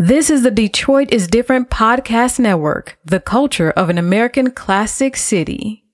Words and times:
This 0.00 0.30
is 0.30 0.44
the 0.44 0.52
Detroit 0.52 1.12
is 1.12 1.26
Different 1.26 1.70
podcast 1.70 2.38
network, 2.38 2.96
the 3.04 3.18
culture 3.18 3.72
of 3.72 3.90
an 3.90 3.98
American 3.98 4.52
classic 4.52 5.16
city. 5.16 5.86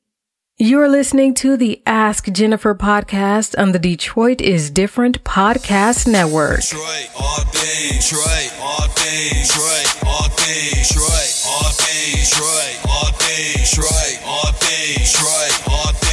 You're 0.59 0.91
listening 0.91 1.33
to 1.37 1.57
the 1.57 1.83
Ask 1.87 2.31
Jennifer 2.31 2.75
podcast 2.75 3.59
on 3.59 3.73
the 3.73 3.79
Detroit 3.79 4.43
is 4.43 4.71
Different 4.71 5.25
podcast 5.25 6.07
network. 6.07 6.61
Detroit, 6.61 7.09
all 7.19 7.41
things, 7.47 8.11
Detroit, 8.11 8.53
all 8.61 8.89
things, 8.89 9.49
Detroit, 9.49 10.05
all 10.05 10.29
things, 10.29 10.89
Detroit, 10.91 11.33
all 11.49 11.71
things, 11.73 12.29
Detroit, 12.29 12.77
all 12.87 13.11
things, 13.13 13.71
Detroit, 13.71 14.21
all 14.27 14.53
things, 14.53 15.13
Detroit, 15.15 15.69
all 15.73 15.93
things. 15.93 16.04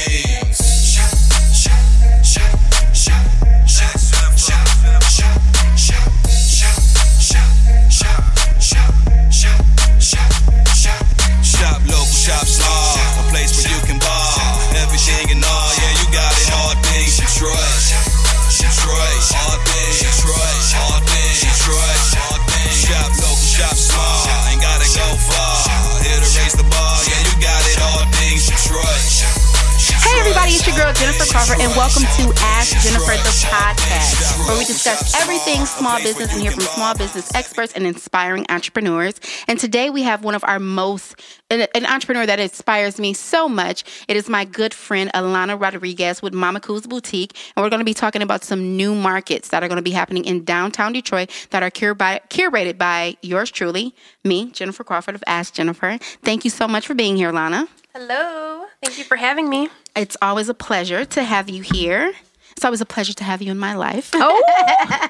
Girl 30.91 30.99
Jennifer 30.99 31.31
Crawford, 31.31 31.61
and 31.61 31.71
welcome 31.75 32.03
to 32.03 32.33
Ask 32.41 32.77
Jennifer 32.83 33.11
the 33.11 33.47
podcast, 33.47 34.47
where 34.47 34.57
we 34.57 34.65
discuss 34.65 35.15
everything 35.21 35.65
small 35.65 36.01
business 36.01 36.33
and 36.33 36.41
hear 36.41 36.51
from 36.51 36.63
small 36.63 36.95
business 36.95 37.33
experts 37.35 37.73
and 37.73 37.85
inspiring 37.85 38.45
entrepreneurs. 38.49 39.15
And 39.47 39.59
today 39.59 39.89
we 39.89 40.03
have 40.03 40.23
one 40.23 40.35
of 40.35 40.43
our 40.43 40.59
most 40.59 41.15
an, 41.49 41.67
entrepreneur 41.85 42.25
that 42.25 42.39
inspires 42.39 42.99
me 42.99 43.13
so 43.13 43.47
much. 43.47 43.83
It 44.07 44.17
is 44.17 44.27
my 44.27 44.43
good 44.43 44.73
friend 44.73 45.11
Alana 45.13 45.59
Rodriguez 45.59 46.21
with 46.21 46.33
Mama 46.33 46.59
Coos 46.59 46.85
Boutique, 46.87 47.37
and 47.55 47.63
we're 47.63 47.69
going 47.69 47.79
to 47.79 47.85
be 47.85 47.93
talking 47.93 48.21
about 48.21 48.43
some 48.43 48.75
new 48.75 48.93
markets 48.95 49.49
that 49.49 49.63
are 49.63 49.67
going 49.67 49.77
to 49.77 49.83
be 49.83 49.91
happening 49.91 50.25
in 50.25 50.43
downtown 50.43 50.93
Detroit 50.93 51.29
that 51.51 51.63
are 51.63 51.71
cur- 51.71 51.93
by, 51.93 52.21
curated 52.29 52.77
by 52.77 53.15
yours 53.21 53.51
truly, 53.51 53.93
me, 54.23 54.51
Jennifer 54.51 54.83
Crawford 54.83 55.15
of 55.15 55.23
Ask 55.27 55.53
Jennifer. 55.53 55.97
Thank 56.23 56.43
you 56.43 56.49
so 56.49 56.67
much 56.67 56.87
for 56.87 56.95
being 56.95 57.15
here, 57.15 57.31
Alana. 57.31 57.67
Hello. 57.93 58.50
Thank 58.83 58.97
you 58.97 59.03
for 59.03 59.15
having 59.15 59.49
me. 59.49 59.69
It's 59.95 60.17
always 60.21 60.49
a 60.49 60.53
pleasure 60.53 61.05
to 61.05 61.23
have 61.23 61.49
you 61.49 61.61
here. 61.61 62.13
It's 62.55 62.65
always 62.65 62.81
a 62.81 62.85
pleasure 62.85 63.13
to 63.13 63.23
have 63.23 63.41
you 63.41 63.51
in 63.51 63.59
my 63.59 63.75
life. 63.75 64.11
Oh, 64.13 64.43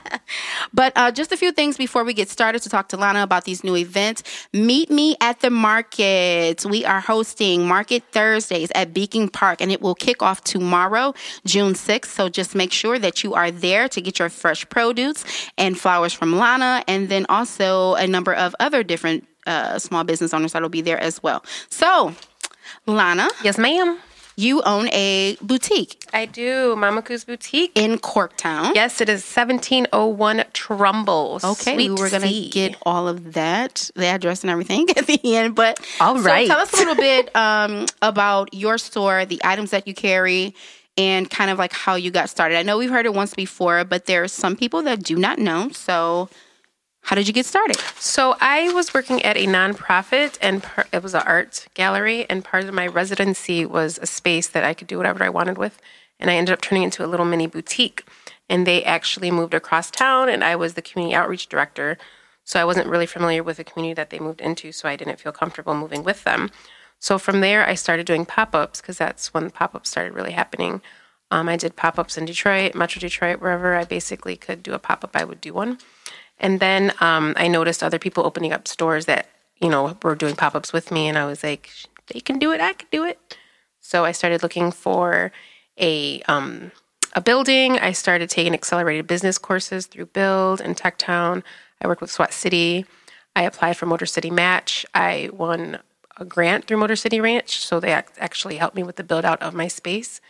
But 0.73 0.93
uh, 0.95 1.11
just 1.11 1.31
a 1.31 1.37
few 1.37 1.51
things 1.51 1.75
before 1.77 2.03
we 2.03 2.13
get 2.13 2.29
started 2.29 2.61
to 2.61 2.69
talk 2.69 2.89
to 2.89 2.97
Lana 2.97 3.23
about 3.23 3.45
these 3.45 3.63
new 3.63 3.75
events. 3.75 4.23
Meet 4.53 4.89
me 4.89 5.15
at 5.19 5.41
the 5.41 5.49
market. 5.49 6.65
We 6.65 6.85
are 6.85 6.99
hosting 7.01 7.67
Market 7.67 8.03
Thursdays 8.11 8.71
at 8.75 8.93
Beacon 8.93 9.27
Park, 9.29 9.61
and 9.61 9.71
it 9.71 9.81
will 9.81 9.95
kick 9.95 10.21
off 10.21 10.43
tomorrow, 10.43 11.13
June 11.45 11.73
6th. 11.73 12.05
So 12.05 12.29
just 12.29 12.55
make 12.55 12.71
sure 12.71 12.99
that 12.99 13.23
you 13.23 13.33
are 13.33 13.51
there 13.51 13.89
to 13.89 14.01
get 14.01 14.19
your 14.19 14.29
fresh 14.29 14.67
produce 14.69 15.25
and 15.57 15.77
flowers 15.77 16.13
from 16.13 16.37
Lana, 16.37 16.83
and 16.87 17.09
then 17.09 17.25
also 17.27 17.95
a 17.95 18.07
number 18.07 18.33
of 18.33 18.55
other 18.59 18.83
different 18.83 19.27
uh, 19.47 19.79
small 19.79 20.03
business 20.03 20.33
owners 20.33 20.53
that 20.53 20.61
will 20.61 20.69
be 20.69 20.81
there 20.81 20.99
as 20.99 21.21
well. 21.23 21.43
So, 21.69 22.15
Lana, 22.85 23.27
yes, 23.43 23.57
ma'am. 23.57 23.97
you 24.35 24.61
own 24.63 24.87
a 24.89 25.37
boutique 25.41 25.97
I 26.13 26.25
do. 26.25 26.75
Mama 26.75 27.01
Coos 27.01 27.23
Boutique. 27.23 27.71
in 27.75 27.97
Corktown. 27.97 28.75
Yes, 28.75 28.99
it 29.01 29.07
is 29.09 29.23
1701 29.23 30.43
Trumbull. 30.53 31.39
Okay, 31.43 31.75
Sweet 31.75 31.89
we 31.91 31.95
were 31.95 32.09
gonna 32.09 32.49
get 32.49 32.75
all 32.83 33.07
of 33.07 33.33
that, 33.33 33.89
the 33.95 34.05
address 34.07 34.41
and 34.41 34.49
everything 34.49 34.89
at 34.97 35.05
the 35.07 35.19
end. 35.35 35.55
But 35.55 35.79
all 35.99 36.19
right. 36.19 36.47
so 36.47 36.53
tell 36.53 36.61
us 36.63 36.73
a 36.73 36.77
little 36.77 36.95
bit 36.95 37.33
um, 37.35 37.85
about 38.01 38.53
your 38.53 38.77
store, 38.77 39.25
the 39.25 39.39
items 39.43 39.71
that 39.71 39.87
you 39.87 39.93
carry, 39.93 40.53
and 40.97 41.29
kind 41.29 41.49
of 41.49 41.57
like 41.57 41.71
how 41.73 41.95
you 41.95 42.11
got 42.11 42.29
started. 42.29 42.57
I 42.57 42.63
know 42.63 42.77
we've 42.77 42.89
heard 42.89 43.05
it 43.05 43.13
once 43.13 43.33
before, 43.33 43.83
but 43.85 44.05
there 44.05 44.23
are 44.23 44.27
some 44.27 44.55
people 44.57 44.81
that 44.83 45.01
do 45.03 45.15
not 45.15 45.39
know. 45.39 45.69
So, 45.69 46.29
how 47.03 47.15
did 47.15 47.27
you 47.27 47.33
get 47.33 47.45
started? 47.45 47.77
So 47.99 48.35
I 48.39 48.71
was 48.71 48.93
working 48.93 49.21
at 49.23 49.35
a 49.35 49.45
nonprofit, 49.45 50.37
and 50.41 50.63
par- 50.63 50.87
it 50.93 51.03
was 51.03 51.13
an 51.13 51.23
art 51.25 51.67
gallery, 51.73 52.25
and 52.29 52.45
part 52.45 52.63
of 52.63 52.73
my 52.73 52.87
residency 52.87 53.65
was 53.65 53.99
a 54.01 54.05
space 54.05 54.47
that 54.47 54.63
I 54.63 54.73
could 54.73 54.87
do 54.87 54.97
whatever 54.97 55.23
I 55.23 55.29
wanted 55.29 55.57
with, 55.57 55.79
and 56.19 56.29
I 56.29 56.35
ended 56.35 56.53
up 56.53 56.61
turning 56.61 56.83
into 56.83 57.03
a 57.03 57.07
little 57.07 57.25
mini 57.25 57.47
boutique. 57.47 58.05
And 58.49 58.67
they 58.67 58.83
actually 58.83 59.31
moved 59.31 59.53
across 59.53 59.89
town, 59.89 60.29
and 60.29 60.43
I 60.43 60.55
was 60.55 60.73
the 60.73 60.81
community 60.81 61.15
outreach 61.15 61.47
director. 61.47 61.97
So 62.43 62.59
I 62.59 62.65
wasn't 62.65 62.87
really 62.87 63.05
familiar 63.05 63.43
with 63.43 63.57
the 63.57 63.63
community 63.63 63.93
that 63.95 64.09
they 64.09 64.19
moved 64.19 64.41
into, 64.41 64.71
so 64.71 64.89
I 64.89 64.95
didn't 64.95 65.19
feel 65.19 65.31
comfortable 65.31 65.73
moving 65.73 66.03
with 66.03 66.23
them. 66.23 66.51
So 66.99 67.17
from 67.17 67.41
there, 67.41 67.67
I 67.67 67.75
started 67.75 68.05
doing 68.05 68.25
pop 68.25 68.53
ups 68.53 68.79
because 68.79 68.97
that's 68.97 69.33
when 69.33 69.49
pop 69.49 69.73
ups 69.73 69.89
started 69.89 70.13
really 70.13 70.33
happening. 70.33 70.81
Um, 71.31 71.47
I 71.47 71.55
did 71.55 71.75
pop 71.75 71.97
ups 71.97 72.17
in 72.17 72.25
Detroit, 72.25 72.75
Metro 72.75 72.99
Detroit, 72.99 73.39
wherever 73.39 73.73
I 73.75 73.85
basically 73.85 74.35
could 74.35 74.61
do 74.61 74.73
a 74.73 74.79
pop 74.79 75.03
up, 75.03 75.15
I 75.15 75.23
would 75.23 75.41
do 75.41 75.53
one. 75.53 75.79
And 76.41 76.59
then 76.59 76.91
um, 76.99 77.33
I 77.37 77.47
noticed 77.47 77.83
other 77.83 77.99
people 77.99 78.25
opening 78.25 78.51
up 78.51 78.67
stores 78.67 79.05
that, 79.05 79.27
you 79.61 79.69
know, 79.69 79.95
were 80.03 80.15
doing 80.15 80.35
pop 80.35 80.55
ups 80.55 80.73
with 80.73 80.91
me. 80.91 81.07
And 81.07 81.17
I 81.17 81.25
was 81.25 81.43
like, 81.43 81.69
they 82.07 82.19
can 82.19 82.39
do 82.39 82.51
it, 82.51 82.59
I 82.59 82.73
can 82.73 82.87
do 82.91 83.05
it. 83.05 83.37
So 83.79 84.03
I 84.03 84.11
started 84.11 84.43
looking 84.43 84.71
for 84.71 85.31
a, 85.77 86.21
um, 86.23 86.71
a 87.13 87.21
building. 87.21 87.79
I 87.79 87.91
started 87.91 88.29
taking 88.29 88.53
accelerated 88.53 89.07
business 89.07 89.37
courses 89.37 89.85
through 89.85 90.07
Build 90.07 90.61
and 90.61 90.75
TechTown. 90.75 91.43
I 91.81 91.87
worked 91.87 92.01
with 92.01 92.11
Sweat 92.11 92.33
City. 92.33 92.85
I 93.35 93.43
applied 93.43 93.77
for 93.77 93.85
Motor 93.85 94.05
City 94.05 94.29
Match. 94.31 94.85
I 94.93 95.29
won 95.31 95.79
a 96.17 96.25
grant 96.25 96.65
through 96.65 96.77
Motor 96.77 96.95
City 96.95 97.19
Match. 97.21 97.65
So 97.65 97.79
they 97.79 97.93
ac- 97.93 98.07
actually 98.17 98.57
helped 98.57 98.75
me 98.75 98.83
with 98.83 98.95
the 98.95 99.03
build 99.03 99.25
out 99.25 99.41
of 99.41 99.53
my 99.53 99.67
space. 99.67 100.21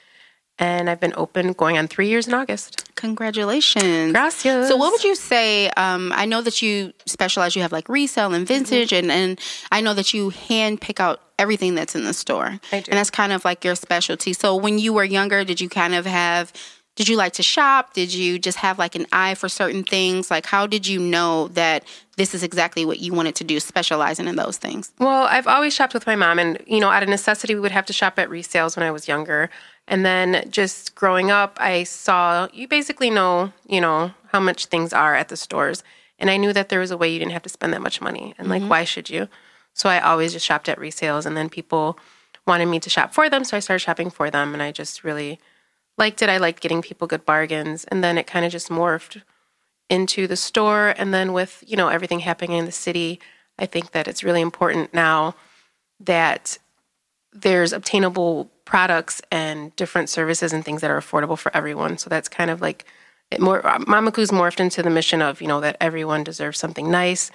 And 0.62 0.92
I've 0.92 1.00
been 1.00 1.14
open 1.18 1.54
going 1.54 1.80
on 1.80 1.88
three 1.88 2.08
years 2.08 2.28
in 2.28 2.36
August. 2.36 2.94
Congratulations. 2.96 4.14
Gracias. 4.14 4.68
So, 4.68 4.78
what 4.78 4.92
would 4.92 5.04
you 5.04 5.16
say? 5.16 5.70
Um, 5.72 6.14
I 6.16 6.26
know 6.26 6.42
that 6.44 6.62
you 6.62 6.94
specialize. 7.08 7.56
You 7.56 7.64
have 7.64 7.72
like 7.72 7.90
resale 7.90 8.34
and 8.36 8.48
vintage, 8.48 8.94
and 8.94 9.12
and 9.12 9.40
I 9.72 9.82
know 9.82 9.96
that 9.96 10.14
you 10.14 10.30
hand 10.30 10.80
pick 10.80 11.00
out 11.00 11.20
everything 11.40 11.74
that's 11.74 11.96
in 11.96 12.04
the 12.04 12.14
store, 12.14 12.60
I 12.72 12.82
do. 12.82 12.92
and 12.92 13.00
that's 13.00 13.10
kind 13.10 13.34
of 13.34 13.44
like 13.44 13.66
your 13.66 13.74
specialty. 13.74 14.34
So, 14.34 14.56
when 14.56 14.78
you 14.78 14.94
were 14.94 15.04
younger, 15.04 15.44
did 15.44 15.60
you 15.60 15.68
kind 15.68 15.96
of 15.96 16.06
have? 16.06 16.54
Did 16.98 17.08
you 17.08 17.16
like 17.16 17.34
to 17.34 17.44
shop? 17.44 17.94
Did 17.94 18.14
you 18.14 18.38
just 18.38 18.58
have 18.60 18.78
like 18.78 18.96
an 18.96 19.08
eye 19.12 19.34
for 19.34 19.50
certain 19.50 19.84
things? 19.84 20.30
Like, 20.30 20.46
how 20.46 20.68
did 20.68 20.86
you 20.86 21.00
know 21.00 21.48
that 21.50 21.86
this 22.18 22.36
is 22.36 22.44
exactly 22.44 22.86
what 22.86 23.00
you 23.00 23.14
wanted 23.14 23.34
to 23.36 23.44
do, 23.46 23.60
specializing 23.62 24.28
in 24.28 24.36
those 24.36 24.58
things? 24.58 24.92
Well, 25.00 25.24
I've 25.24 25.48
always 25.48 25.74
shopped 25.74 25.96
with 25.96 26.06
my 26.06 26.16
mom, 26.16 26.38
and 26.38 26.62
you 26.68 26.80
know, 26.80 26.90
out 26.92 27.02
of 27.02 27.10
necessity, 27.10 27.56
we 27.56 27.62
would 27.62 27.72
have 27.72 27.86
to 27.88 27.94
shop 27.94 28.20
at 28.20 28.30
resales 28.30 28.76
when 28.78 28.86
I 28.86 28.92
was 28.92 29.08
younger. 29.08 29.50
And 29.88 30.06
then 30.06 30.48
just 30.50 30.96
growing 30.96 31.32
up, 31.32 31.58
I 31.60 31.84
saw 31.84 32.48
you 32.54 32.68
basically 32.68 33.10
know, 33.10 33.52
you 33.68 33.82
know, 33.82 34.14
how 34.32 34.40
much 34.40 34.68
things 34.68 34.94
are 34.94 35.16
at 35.16 35.30
the 35.30 35.38
stores, 35.38 35.84
and 36.18 36.30
I 36.30 36.38
knew 36.38 36.54
that 36.54 36.70
there 36.70 36.80
was 36.80 36.92
a 36.92 36.98
way 36.98 37.12
you 37.12 37.20
didn't 37.20 37.34
have 37.34 37.44
to 37.44 37.50
spend 37.50 37.74
that 37.74 37.82
much 37.82 38.02
money, 38.02 38.34
and 38.38 38.48
like, 38.48 38.62
mm-hmm. 38.62 38.70
why 38.70 38.84
should 38.84 39.10
you? 39.10 39.28
So 39.74 39.90
I 39.90 40.00
always 40.00 40.34
just 40.34 40.46
shopped 40.46 40.70
at 40.70 40.80
resales, 40.80 41.26
and 41.26 41.36
then 41.36 41.50
people 41.50 41.98
wanted 42.48 42.68
me 42.68 42.80
to 42.80 42.90
shop 42.90 43.14
for 43.14 43.30
them, 43.30 43.44
so 43.44 43.58
I 43.58 43.60
started 43.60 43.84
shopping 43.84 44.10
for 44.10 44.30
them, 44.30 44.54
and 44.54 44.62
I 44.64 44.72
just 44.72 45.04
really 45.04 45.40
liked 45.98 46.22
it. 46.22 46.30
I 46.30 46.38
liked 46.38 46.62
getting 46.62 46.82
people 46.82 47.08
good 47.08 47.26
bargains, 47.26 47.84
and 47.86 48.04
then 48.04 48.18
it 48.18 48.28
kind 48.28 48.46
of 48.46 48.52
just 48.52 48.70
morphed 48.70 49.22
into 49.90 50.26
the 50.26 50.38
store. 50.38 50.94
And 50.98 51.14
then 51.14 51.34
with 51.34 51.64
you 51.68 51.76
know 51.76 51.90
everything 51.90 52.22
happening 52.22 52.58
in 52.58 52.66
the 52.66 52.72
city 52.72 53.20
i 53.60 53.66
think 53.66 53.92
that 53.92 54.08
it's 54.08 54.24
really 54.24 54.42
important 54.42 54.94
now 54.94 55.36
that 56.00 56.58
there's 57.34 57.74
obtainable 57.74 58.50
products 58.66 59.22
and 59.32 59.76
different 59.76 60.10
services 60.10 60.54
and 60.54 60.64
things 60.64 60.82
that 60.82 60.92
are 60.92 61.00
affordable 61.00 61.38
for 61.38 61.56
everyone 61.56 61.98
so 61.98 62.10
that's 62.10 62.30
kind 62.30 62.50
of 62.50 62.62
like 62.62 62.86
it 63.32 63.40
more 63.40 63.62
mama 63.88 64.12
Coo's 64.12 64.32
morphed 64.32 64.60
into 64.60 64.84
the 64.84 64.90
mission 64.90 65.22
of 65.22 65.42
you 65.42 65.48
know 65.48 65.62
that 65.62 65.78
everyone 65.80 66.24
deserves 66.24 66.60
something 66.60 66.90
nice 66.90 67.32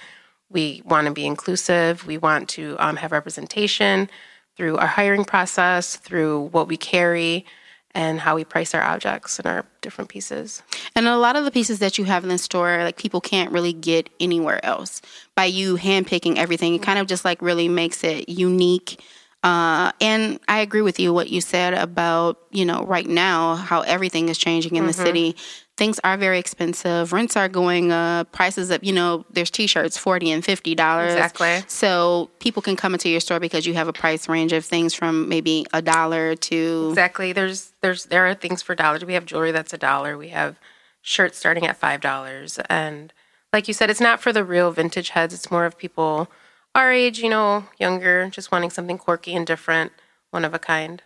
we 0.49 0.81
want 0.85 1.07
to 1.07 1.13
be 1.13 1.25
inclusive 1.25 2.05
we 2.07 2.17
want 2.17 2.49
to 2.49 2.75
um, 2.79 2.95
have 2.95 3.11
representation 3.11 4.09
through 4.55 4.77
our 4.77 4.87
hiring 4.87 5.25
process 5.25 5.95
through 5.95 6.41
what 6.51 6.67
we 6.67 6.77
carry 6.77 7.45
and 7.91 8.19
how 8.19 8.35
we 8.35 8.43
price 8.43 8.75
our 8.75 8.83
objects 8.83 9.39
and 9.39 9.47
our 9.47 9.65
different 9.81 10.09
pieces 10.09 10.61
And 10.97 11.07
a 11.07 11.17
lot 11.17 11.35
of 11.35 11.45
the 11.45 11.51
pieces 11.51 11.77
that 11.77 11.99
you 11.99 12.05
have 12.05 12.23
in 12.23 12.29
the 12.29 12.39
store, 12.39 12.83
like 12.83 12.97
people 12.97 13.21
can't 13.21 13.51
really 13.51 13.71
get 13.71 14.09
anywhere 14.19 14.63
else. 14.65 14.99
By 15.35 15.45
you 15.45 15.77
handpicking 15.77 16.37
everything, 16.37 16.73
it 16.73 16.81
kind 16.81 16.97
of 16.97 17.05
just 17.05 17.23
like 17.23 17.39
really 17.39 17.69
makes 17.69 18.03
it 18.03 18.29
unique. 18.29 18.99
Uh, 19.43 19.91
and 20.01 20.39
I 20.47 20.59
agree 20.59 20.81
with 20.81 20.99
you 20.99 21.13
what 21.13 21.29
you 21.29 21.41
said 21.41 21.73
about 21.73 22.39
you 22.51 22.65
know 22.65 22.83
right 22.85 23.05
now 23.07 23.55
how 23.55 23.81
everything 23.81 24.29
is 24.29 24.37
changing 24.37 24.75
in 24.75 24.87
the 24.87 24.93
city. 24.93 25.35
Things 25.77 25.99
are 26.03 26.17
very 26.17 26.39
expensive. 26.39 27.13
Rents 27.13 27.37
are 27.37 27.47
going 27.47 27.91
up. 27.91 28.31
Prices 28.31 28.71
up. 28.71 28.83
You 28.83 28.93
know, 28.93 29.25
there's 29.29 29.51
t-shirts 29.51 29.95
forty 29.95 30.31
and 30.31 30.43
fifty 30.43 30.73
dollars. 30.73 31.13
Exactly. 31.13 31.63
So 31.67 32.31
people 32.39 32.63
can 32.63 32.75
come 32.75 32.93
into 32.93 33.09
your 33.09 33.19
store 33.19 33.39
because 33.39 33.67
you 33.67 33.75
have 33.75 33.87
a 33.87 33.93
price 33.93 34.27
range 34.27 34.53
of 34.53 34.65
things 34.65 34.95
from 34.95 35.29
maybe 35.29 35.67
a 35.71 35.83
dollar 35.83 36.35
to 36.35 36.87
Exactly. 36.89 37.31
There's 37.31 37.73
there's 37.81 38.05
there 38.05 38.25
are 38.25 38.33
things 38.33 38.63
for 38.63 38.73
dollars. 38.73 39.05
We 39.05 39.13
have 39.13 39.25
jewelry 39.25 39.51
that's 39.51 39.71
a 39.71 39.77
dollar. 39.77 40.17
We 40.17 40.29
have 40.29 40.59
shirts 41.03 41.37
starting 41.37 41.67
at 41.67 41.77
five 41.77 42.01
dollars, 42.01 42.57
and 42.71 43.13
like 43.53 43.67
you 43.67 43.73
said, 43.75 43.91
it's 43.91 44.01
not 44.01 44.19
for 44.19 44.33
the 44.33 44.43
real 44.43 44.71
vintage 44.71 45.09
heads. 45.09 45.33
It's 45.33 45.51
more 45.51 45.65
of 45.65 45.77
people 45.77 46.27
our 46.77 46.91
age, 46.91 47.19
you 47.19 47.29
know, 47.29 47.65
younger, 47.79 48.29
just 48.29 48.51
wanting 48.51 48.69
something 48.69 48.97
quirky 48.97 49.35
and 49.35 49.45
different, 49.45 49.91
one 50.29 50.45
of 50.45 50.53
a 50.53 50.59
kind. 50.59 51.01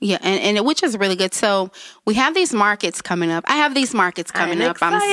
Yeah, 0.00 0.18
and, 0.22 0.58
and 0.58 0.66
which 0.66 0.82
is 0.82 0.98
really 0.98 1.16
good. 1.16 1.32
So 1.32 1.70
we 2.04 2.14
have 2.14 2.34
these 2.34 2.52
markets 2.52 3.00
coming 3.00 3.30
up. 3.30 3.44
I 3.46 3.56
have 3.56 3.74
these 3.74 3.94
markets 3.94 4.30
coming 4.30 4.60
I'm 4.60 4.70
up. 4.70 4.78
I'm 4.80 5.00
so 5.00 5.06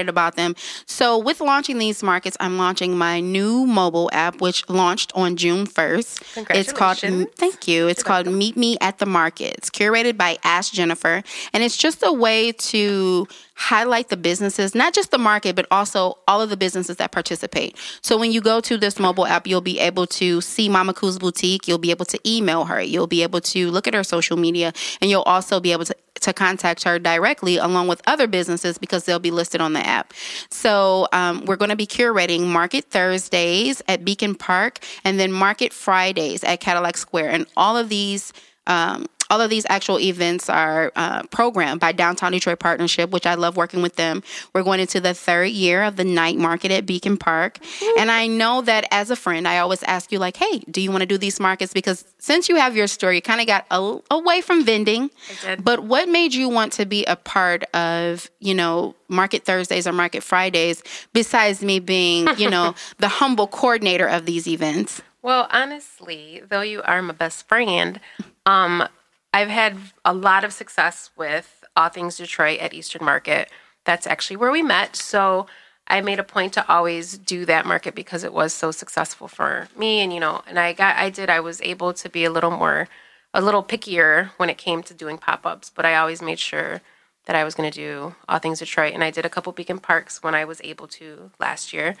excited. 0.00 0.10
about 0.10 0.36
them. 0.36 0.54
So 0.86 1.18
with 1.18 1.40
launching 1.40 1.78
these 1.78 2.02
markets, 2.02 2.36
I'm 2.40 2.58
launching 2.58 2.98
my 2.98 3.20
new 3.20 3.66
mobile 3.66 4.10
app, 4.12 4.40
which 4.40 4.68
launched 4.68 5.12
on 5.14 5.36
June 5.36 5.66
1st. 5.66 6.46
It's 6.50 6.72
called 6.72 6.98
Thank 7.36 7.68
you. 7.68 7.88
It's 7.88 8.02
called 8.02 8.26
Meet 8.26 8.56
Me 8.56 8.76
at 8.80 8.98
the 8.98 9.06
Markets, 9.06 9.70
curated 9.70 10.18
by 10.18 10.38
Ask 10.44 10.72
Jennifer, 10.72 11.22
and 11.52 11.62
it's 11.62 11.76
just 11.76 12.02
a 12.04 12.12
way 12.12 12.52
to 12.52 13.26
highlight 13.54 14.08
the 14.08 14.16
businesses, 14.16 14.74
not 14.74 14.94
just 14.94 15.10
the 15.10 15.18
market, 15.18 15.54
but 15.54 15.66
also 15.70 16.16
all 16.26 16.40
of 16.40 16.48
the 16.48 16.56
businesses 16.56 16.96
that 16.96 17.12
participate. 17.12 17.76
So 18.00 18.16
when 18.16 18.32
you 18.32 18.40
go 18.40 18.60
to 18.60 18.78
this 18.78 18.98
mobile 18.98 19.26
app, 19.26 19.46
you'll 19.46 19.60
be 19.60 19.78
able 19.78 20.06
to 20.06 20.40
see 20.40 20.68
Mama 20.68 20.94
Coo's 20.94 21.18
boutique. 21.18 21.68
You'll 21.68 21.76
be 21.76 21.90
able 21.90 22.06
to 22.06 22.18
email 22.26 22.64
her. 22.64 22.80
You'll 22.80 23.06
be 23.06 23.22
able 23.22 23.42
to 23.42 23.70
look 23.70 23.86
at 23.86 23.92
her 23.92 24.02
social 24.02 24.38
media, 24.38 24.72
and 25.00 25.10
you'll 25.10 25.22
also 25.22 25.60
be 25.60 25.72
able 25.72 25.84
to 25.84 25.94
to 26.20 26.32
contact 26.32 26.84
her 26.84 26.98
directly 26.98 27.56
along 27.56 27.88
with 27.88 28.00
other 28.06 28.26
businesses 28.26 28.78
because 28.78 29.04
they'll 29.04 29.18
be 29.18 29.30
listed 29.30 29.60
on 29.60 29.72
the 29.72 29.86
app. 29.86 30.12
So 30.50 31.08
um, 31.12 31.44
we're 31.44 31.56
going 31.56 31.70
to 31.70 31.76
be 31.76 31.86
curating 31.86 32.46
Market 32.46 32.84
Thursdays 32.86 33.82
at 33.88 34.04
Beacon 34.04 34.34
Park 34.34 34.78
and 35.04 35.18
then 35.18 35.32
Market 35.32 35.72
Fridays 35.72 36.44
at 36.44 36.60
Cadillac 36.60 36.96
Square, 36.96 37.30
and 37.30 37.46
all 37.56 37.76
of 37.76 37.88
these. 37.88 38.32
Um, 38.66 39.06
all 39.30 39.40
of 39.40 39.48
these 39.48 39.64
actual 39.68 39.98
events 40.00 40.50
are 40.50 40.92
uh, 40.96 41.22
programmed 41.24 41.80
by 41.80 41.92
Downtown 41.92 42.32
Detroit 42.32 42.58
Partnership, 42.58 43.10
which 43.10 43.26
I 43.26 43.34
love 43.34 43.56
working 43.56 43.80
with 43.80 43.94
them. 43.96 44.22
We're 44.52 44.64
going 44.64 44.80
into 44.80 45.00
the 45.00 45.14
third 45.14 45.50
year 45.50 45.84
of 45.84 45.96
the 45.96 46.04
night 46.04 46.36
market 46.36 46.72
at 46.72 46.84
Beacon 46.84 47.16
Park. 47.16 47.58
And 47.98 48.10
I 48.10 48.26
know 48.26 48.60
that 48.62 48.86
as 48.90 49.10
a 49.10 49.16
friend, 49.16 49.46
I 49.46 49.58
always 49.58 49.82
ask 49.84 50.10
you, 50.10 50.18
like, 50.18 50.36
hey, 50.36 50.58
do 50.70 50.80
you 50.80 50.90
want 50.90 51.02
to 51.02 51.06
do 51.06 51.16
these 51.16 51.38
markets? 51.38 51.72
Because 51.72 52.04
since 52.18 52.48
you 52.48 52.56
have 52.56 52.76
your 52.76 52.88
store, 52.88 53.12
you 53.12 53.22
kind 53.22 53.40
of 53.40 53.46
got 53.46 53.66
a, 53.70 53.98
away 54.10 54.40
from 54.40 54.64
vending. 54.64 55.10
did. 55.42 55.64
But 55.64 55.84
what 55.84 56.08
made 56.08 56.34
you 56.34 56.48
want 56.48 56.72
to 56.74 56.84
be 56.84 57.04
a 57.04 57.16
part 57.16 57.62
of, 57.74 58.28
you 58.40 58.54
know, 58.54 58.96
Market 59.08 59.44
Thursdays 59.44 59.86
or 59.86 59.92
Market 59.92 60.22
Fridays, 60.22 60.82
besides 61.12 61.62
me 61.62 61.78
being, 61.78 62.28
you 62.36 62.50
know, 62.50 62.74
the 62.98 63.08
humble 63.08 63.46
coordinator 63.46 64.06
of 64.06 64.26
these 64.26 64.48
events? 64.48 65.02
Well, 65.22 65.48
honestly, 65.50 66.42
though 66.48 66.62
you 66.62 66.82
are 66.82 67.02
my 67.02 67.12
best 67.12 67.46
friend, 67.46 68.00
um, 68.46 68.88
I've 69.32 69.48
had 69.48 69.76
a 70.04 70.12
lot 70.12 70.44
of 70.44 70.52
success 70.52 71.10
with 71.16 71.64
All 71.76 71.88
Things 71.88 72.16
Detroit 72.16 72.60
at 72.60 72.74
Eastern 72.74 73.04
Market. 73.04 73.48
That's 73.84 74.06
actually 74.06 74.36
where 74.36 74.50
we 74.50 74.62
met. 74.62 74.96
So 74.96 75.46
I 75.86 76.00
made 76.00 76.18
a 76.18 76.24
point 76.24 76.52
to 76.54 76.68
always 76.68 77.18
do 77.18 77.44
that 77.46 77.66
market 77.66 77.94
because 77.94 78.24
it 78.24 78.32
was 78.32 78.52
so 78.52 78.70
successful 78.70 79.28
for 79.28 79.68
me. 79.76 80.00
And, 80.00 80.12
you 80.12 80.20
know, 80.20 80.42
and 80.46 80.58
I 80.58 80.72
got, 80.72 80.96
I 80.96 81.10
did, 81.10 81.30
I 81.30 81.40
was 81.40 81.60
able 81.62 81.92
to 81.94 82.08
be 82.08 82.24
a 82.24 82.30
little 82.30 82.50
more, 82.50 82.88
a 83.32 83.40
little 83.40 83.62
pickier 83.62 84.30
when 84.36 84.50
it 84.50 84.58
came 84.58 84.82
to 84.84 84.94
doing 84.94 85.18
pop 85.18 85.46
ups, 85.46 85.70
but 85.74 85.84
I 85.84 85.96
always 85.96 86.22
made 86.22 86.38
sure 86.38 86.80
that 87.26 87.36
I 87.36 87.44
was 87.44 87.54
going 87.54 87.70
to 87.70 87.76
do 87.76 88.14
All 88.28 88.38
Things 88.38 88.58
Detroit. 88.58 88.94
And 88.94 89.04
I 89.04 89.10
did 89.10 89.24
a 89.24 89.30
couple 89.30 89.52
Beacon 89.52 89.78
Parks 89.78 90.22
when 90.22 90.34
I 90.34 90.44
was 90.44 90.60
able 90.64 90.88
to 90.88 91.30
last 91.38 91.72
year. 91.72 91.96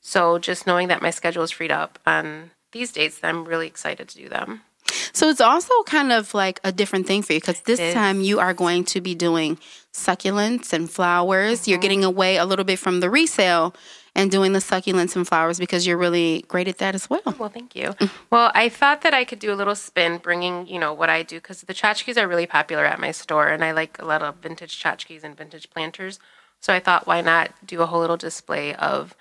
So 0.00 0.38
just 0.38 0.66
knowing 0.66 0.88
that 0.88 1.02
my 1.02 1.10
schedule 1.10 1.42
is 1.42 1.50
freed 1.50 1.70
up 1.70 1.98
on 2.06 2.50
these 2.72 2.92
dates, 2.92 3.20
I'm 3.22 3.46
really 3.46 3.66
excited 3.66 4.08
to 4.08 4.18
do 4.18 4.28
them. 4.28 4.62
So 5.14 5.28
it's 5.28 5.40
also 5.40 5.72
kind 5.84 6.12
of 6.12 6.34
like 6.34 6.60
a 6.64 6.72
different 6.72 7.06
thing 7.06 7.22
for 7.22 7.32
you 7.32 7.40
because 7.40 7.60
this 7.62 7.94
time 7.94 8.20
you 8.20 8.40
are 8.40 8.52
going 8.52 8.84
to 8.86 9.00
be 9.00 9.14
doing 9.14 9.58
succulents 9.92 10.72
and 10.72 10.90
flowers. 10.90 11.68
You're 11.68 11.76
mm-hmm. 11.76 11.82
getting 11.82 12.04
away 12.04 12.36
a 12.36 12.44
little 12.44 12.64
bit 12.64 12.80
from 12.80 12.98
the 12.98 13.08
resale 13.08 13.74
and 14.16 14.30
doing 14.30 14.52
the 14.52 14.58
succulents 14.58 15.14
and 15.14 15.26
flowers 15.26 15.58
because 15.58 15.86
you're 15.86 15.96
really 15.96 16.44
great 16.48 16.68
at 16.68 16.78
that 16.78 16.94
as 16.96 17.08
well. 17.08 17.22
Well, 17.38 17.48
thank 17.48 17.74
you. 17.76 17.90
Mm. 17.90 18.10
Well, 18.30 18.50
I 18.54 18.68
thought 18.68 19.02
that 19.02 19.14
I 19.14 19.24
could 19.24 19.38
do 19.38 19.52
a 19.52 19.56
little 19.56 19.74
spin, 19.74 20.18
bringing 20.18 20.66
you 20.66 20.78
know 20.78 20.92
what 20.92 21.10
I 21.10 21.22
do 21.22 21.36
because 21.36 21.62
the 21.62 21.74
tchotchkes 21.74 22.20
are 22.20 22.28
really 22.28 22.46
popular 22.46 22.84
at 22.84 23.00
my 23.00 23.10
store, 23.10 23.48
and 23.48 23.64
I 23.64 23.72
like 23.72 24.00
a 24.00 24.04
lot 24.04 24.22
of 24.22 24.36
vintage 24.36 24.82
tchotchkes 24.82 25.24
and 25.24 25.36
vintage 25.36 25.70
planters. 25.70 26.18
So 26.60 26.72
I 26.72 26.80
thought, 26.80 27.06
why 27.06 27.20
not 27.20 27.52
do 27.64 27.82
a 27.82 27.86
whole 27.86 28.00
little 28.00 28.16
display 28.16 28.74
of 28.74 29.14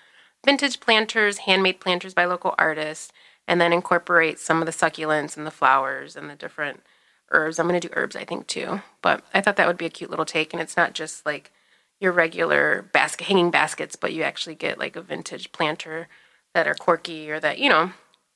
vintage 0.46 0.80
planters, 0.80 1.40
handmade 1.40 1.80
planters 1.80 2.14
by 2.14 2.26
local 2.26 2.56
artists, 2.58 3.12
and 3.48 3.60
then 3.60 3.74
incorporate 3.74 4.40
some 4.40 4.62
of 4.62 4.66
the 4.66 4.72
succulents 4.72 5.38
and 5.38 5.46
the 5.46 5.52
flowers 5.52 6.16
and 6.16 6.30
the 6.30 6.36
different 6.36 6.82
herbs. 7.32 7.60
I'm 7.60 7.68
going 7.68 7.80
to 7.80 7.88
do 7.88 7.94
herbs, 7.96 8.16
I 8.16 8.26
think, 8.26 8.48
too. 8.48 8.82
But 9.02 9.24
I 9.34 9.42
thought 9.42 9.56
that 9.58 9.68
would 9.68 9.78
be 9.78 9.86
a 9.86 9.90
cute 9.92 10.10
little 10.10 10.26
take, 10.26 10.54
and 10.54 10.62
it's 10.62 10.78
not 10.78 10.94
just 10.94 11.26
like 11.26 11.52
your 12.00 12.12
regular 12.12 12.90
basket 12.94 13.28
hanging 13.28 13.52
baskets, 13.52 13.96
but 13.96 14.14
you 14.14 14.24
actually 14.24 14.56
get 14.56 14.80
like 14.80 14.96
a 14.96 15.02
vintage 15.02 15.52
planter 15.52 16.08
that 16.54 16.68
are 16.68 16.76
quirky 16.76 17.32
or 17.32 17.40
that 17.40 17.60
you 17.60 17.70
know, 17.70 17.92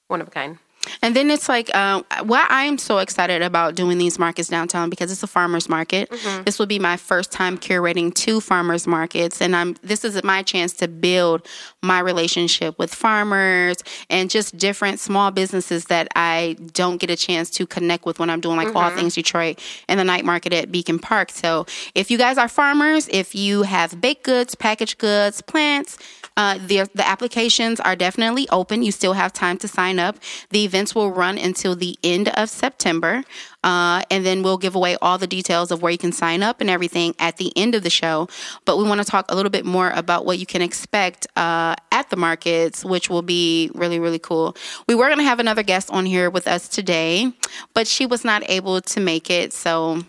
one 0.08 0.22
of 0.22 0.28
a 0.28 0.32
kind. 0.32 0.60
And 1.02 1.16
then 1.16 1.30
it's 1.30 1.50
like, 1.50 1.70
uh, 1.76 2.04
why 2.24 2.46
I 2.50 2.64
am 2.66 2.78
so 2.78 2.98
excited 3.00 3.42
about 3.42 3.76
doing 3.76 3.98
these 3.98 4.20
markets 4.20 4.50
downtown 4.50 4.90
because 4.90 5.12
it's 5.12 5.24
a 5.24 5.28
farmers 5.28 5.70
market. 5.70 6.10
This 6.46 6.60
will 6.60 6.66
be 6.66 6.80
my 6.80 6.98
first 6.98 7.32
time 7.32 7.58
curating 7.58 8.14
two 8.14 8.40
farmers 8.42 8.88
markets, 8.88 9.42
and 9.42 9.56
I'm. 9.56 9.76
This 9.82 10.04
is 10.04 10.22
my 10.24 10.44
chance 10.44 10.74
to 10.74 10.88
build 10.88 11.48
my 11.82 12.00
relationship 12.00 12.78
with 12.80 12.94
farmers 12.94 13.78
and 14.10 14.30
just 14.30 14.58
different 14.58 15.00
small 15.00 15.32
businesses 15.32 15.86
that 15.86 16.08
I 16.16 16.58
don't 16.74 16.98
get 16.98 17.10
a 17.10 17.16
chance 17.16 17.50
to 17.52 17.66
connect 17.68 18.06
with 18.06 18.20
when 18.20 18.30
I'm 18.30 18.42
doing 18.42 18.58
like 18.58 18.76
all 18.76 18.90
things 18.92 19.16
Detroit 19.16 19.60
and 19.88 20.00
the 20.00 20.04
night 20.04 20.26
market 20.26 20.54
at 20.54 20.72
Beacon 20.72 21.00
Park. 21.00 21.32
So 21.32 21.66
if 21.96 22.10
you 22.12 22.18
guys 22.18 22.38
are 22.38 22.48
farmers, 22.48 23.08
if 23.12 23.36
you 23.36 23.64
have 23.64 24.00
baked 24.02 24.24
goods, 24.24 24.56
packaged 24.56 24.98
goods, 24.98 25.42
plants. 25.42 25.98
Uh, 26.38 26.60
the, 26.68 26.88
the 26.94 27.08
applications 27.08 27.80
are 27.80 27.96
definitely 27.96 28.48
open. 28.50 28.84
You 28.84 28.92
still 28.92 29.14
have 29.14 29.34
time 29.34 29.58
to 29.58 29.68
sign 29.68 29.98
up. 29.98 30.18
The 30.52 30.66
events 30.78 30.94
will 30.94 31.12
run 31.12 31.40
until 31.40 31.76
the 31.76 31.98
end 32.04 32.30
of 32.30 32.50
September. 32.50 33.24
Uh, 33.64 34.04
and 34.12 34.24
then 34.24 34.44
we'll 34.44 34.60
give 34.60 34.76
away 34.76 34.96
all 35.02 35.18
the 35.18 35.26
details 35.26 35.72
of 35.72 35.82
where 35.82 35.92
you 35.92 35.98
can 35.98 36.12
sign 36.12 36.44
up 36.44 36.62
and 36.62 36.70
everything 36.70 37.16
at 37.18 37.38
the 37.38 37.52
end 37.58 37.74
of 37.74 37.82
the 37.82 37.90
show. 37.90 38.30
But 38.64 38.78
we 38.78 38.84
want 38.84 39.02
to 39.02 39.06
talk 39.06 39.26
a 39.32 39.36
little 39.36 39.50
bit 39.50 39.66
more 39.66 39.90
about 39.90 40.26
what 40.26 40.38
you 40.38 40.46
can 40.46 40.62
expect 40.62 41.26
uh, 41.36 41.76
at 41.92 42.12
the 42.12 42.16
markets, 42.16 42.86
which 42.86 43.10
will 43.10 43.24
be 43.24 43.72
really, 43.74 44.00
really 44.00 44.20
cool. 44.20 44.56
We 44.88 44.94
were 44.94 45.08
going 45.08 45.18
to 45.18 45.24
have 45.24 45.40
another 45.40 45.64
guest 45.64 45.90
on 45.90 46.06
here 46.06 46.30
with 46.30 46.48
us 46.48 46.70
today, 46.70 47.32
but 47.74 47.88
she 47.88 48.06
was 48.06 48.24
not 48.24 48.48
able 48.48 48.80
to 48.80 49.00
make 49.00 49.32
it. 49.32 49.52
So 49.54 50.04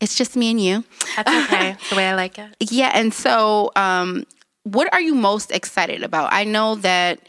it's 0.00 0.16
just 0.16 0.36
me 0.36 0.50
and 0.50 0.60
you. 0.60 0.84
That's 1.16 1.52
okay. 1.52 1.76
the 1.90 1.96
way 1.96 2.08
I 2.08 2.14
like 2.14 2.38
it. 2.38 2.56
Yeah, 2.58 2.90
and 2.94 3.12
so 3.12 3.70
um, 3.76 4.24
what 4.64 4.92
are 4.94 5.00
you 5.00 5.14
most 5.14 5.52
excited 5.52 6.02
about? 6.02 6.32
I 6.32 6.44
know 6.44 6.76
that 6.76 7.20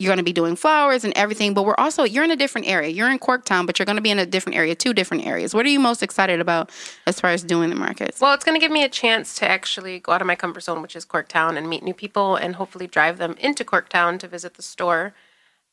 you're 0.00 0.08
going 0.08 0.16
to 0.16 0.24
be 0.24 0.32
doing 0.32 0.56
flowers 0.56 1.04
and 1.04 1.12
everything, 1.14 1.52
but 1.52 1.66
we're 1.66 1.74
also 1.76 2.04
you're 2.04 2.24
in 2.24 2.30
a 2.30 2.36
different 2.36 2.66
area. 2.66 2.88
You're 2.88 3.10
in 3.10 3.18
Corktown, 3.18 3.66
but 3.66 3.78
you're 3.78 3.84
going 3.84 3.96
to 3.96 4.02
be 4.02 4.10
in 4.10 4.18
a 4.18 4.24
different 4.24 4.56
area, 4.56 4.74
two 4.74 4.94
different 4.94 5.26
areas. 5.26 5.52
What 5.52 5.66
are 5.66 5.68
you 5.68 5.78
most 5.78 6.02
excited 6.02 6.40
about 6.40 6.70
as 7.06 7.20
far 7.20 7.30
as 7.30 7.42
doing 7.42 7.68
the 7.68 7.76
markets? 7.76 8.18
Well, 8.18 8.32
it's 8.32 8.42
going 8.42 8.58
to 8.58 8.64
give 8.64 8.72
me 8.72 8.82
a 8.82 8.88
chance 8.88 9.34
to 9.36 9.48
actually 9.48 9.98
go 9.98 10.12
out 10.12 10.22
of 10.22 10.26
my 10.26 10.36
comfort 10.36 10.62
zone, 10.62 10.80
which 10.80 10.96
is 10.96 11.04
Corktown, 11.04 11.58
and 11.58 11.68
meet 11.68 11.82
new 11.82 11.92
people, 11.92 12.36
and 12.36 12.54
hopefully 12.54 12.86
drive 12.86 13.18
them 13.18 13.34
into 13.38 13.62
Corktown 13.62 14.18
to 14.20 14.26
visit 14.26 14.54
the 14.54 14.62
store, 14.62 15.14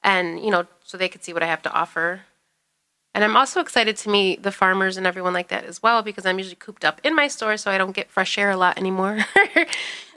and 0.03 0.43
you 0.43 0.51
know, 0.51 0.65
so 0.83 0.97
they 0.97 1.07
could 1.07 1.23
see 1.23 1.31
what 1.31 1.41
I 1.41 1.47
have 1.47 1.61
to 1.61 1.71
offer. 1.71 2.23
And 3.17 3.23
I'm 3.23 3.35
also 3.35 3.61
excited 3.61 3.97
to 3.97 4.09
meet 4.09 4.43
the 4.43 4.51
farmers 4.51 4.95
and 4.95 5.07
everyone 5.07 5.33
like 5.33 5.47
that 5.47 5.63
as 5.63 5.81
well, 5.81 6.03
because 6.03 6.23
I'm 6.27 6.37
usually 6.37 6.55
cooped 6.55 6.85
up 6.85 7.01
in 7.03 7.15
my 7.15 7.27
store, 7.27 7.57
so 7.57 7.71
I 7.71 7.79
don't 7.79 7.93
get 7.93 8.11
fresh 8.11 8.37
air 8.37 8.51
a 8.51 8.57
lot 8.57 8.77
anymore. 8.77 9.13
and 9.55 9.67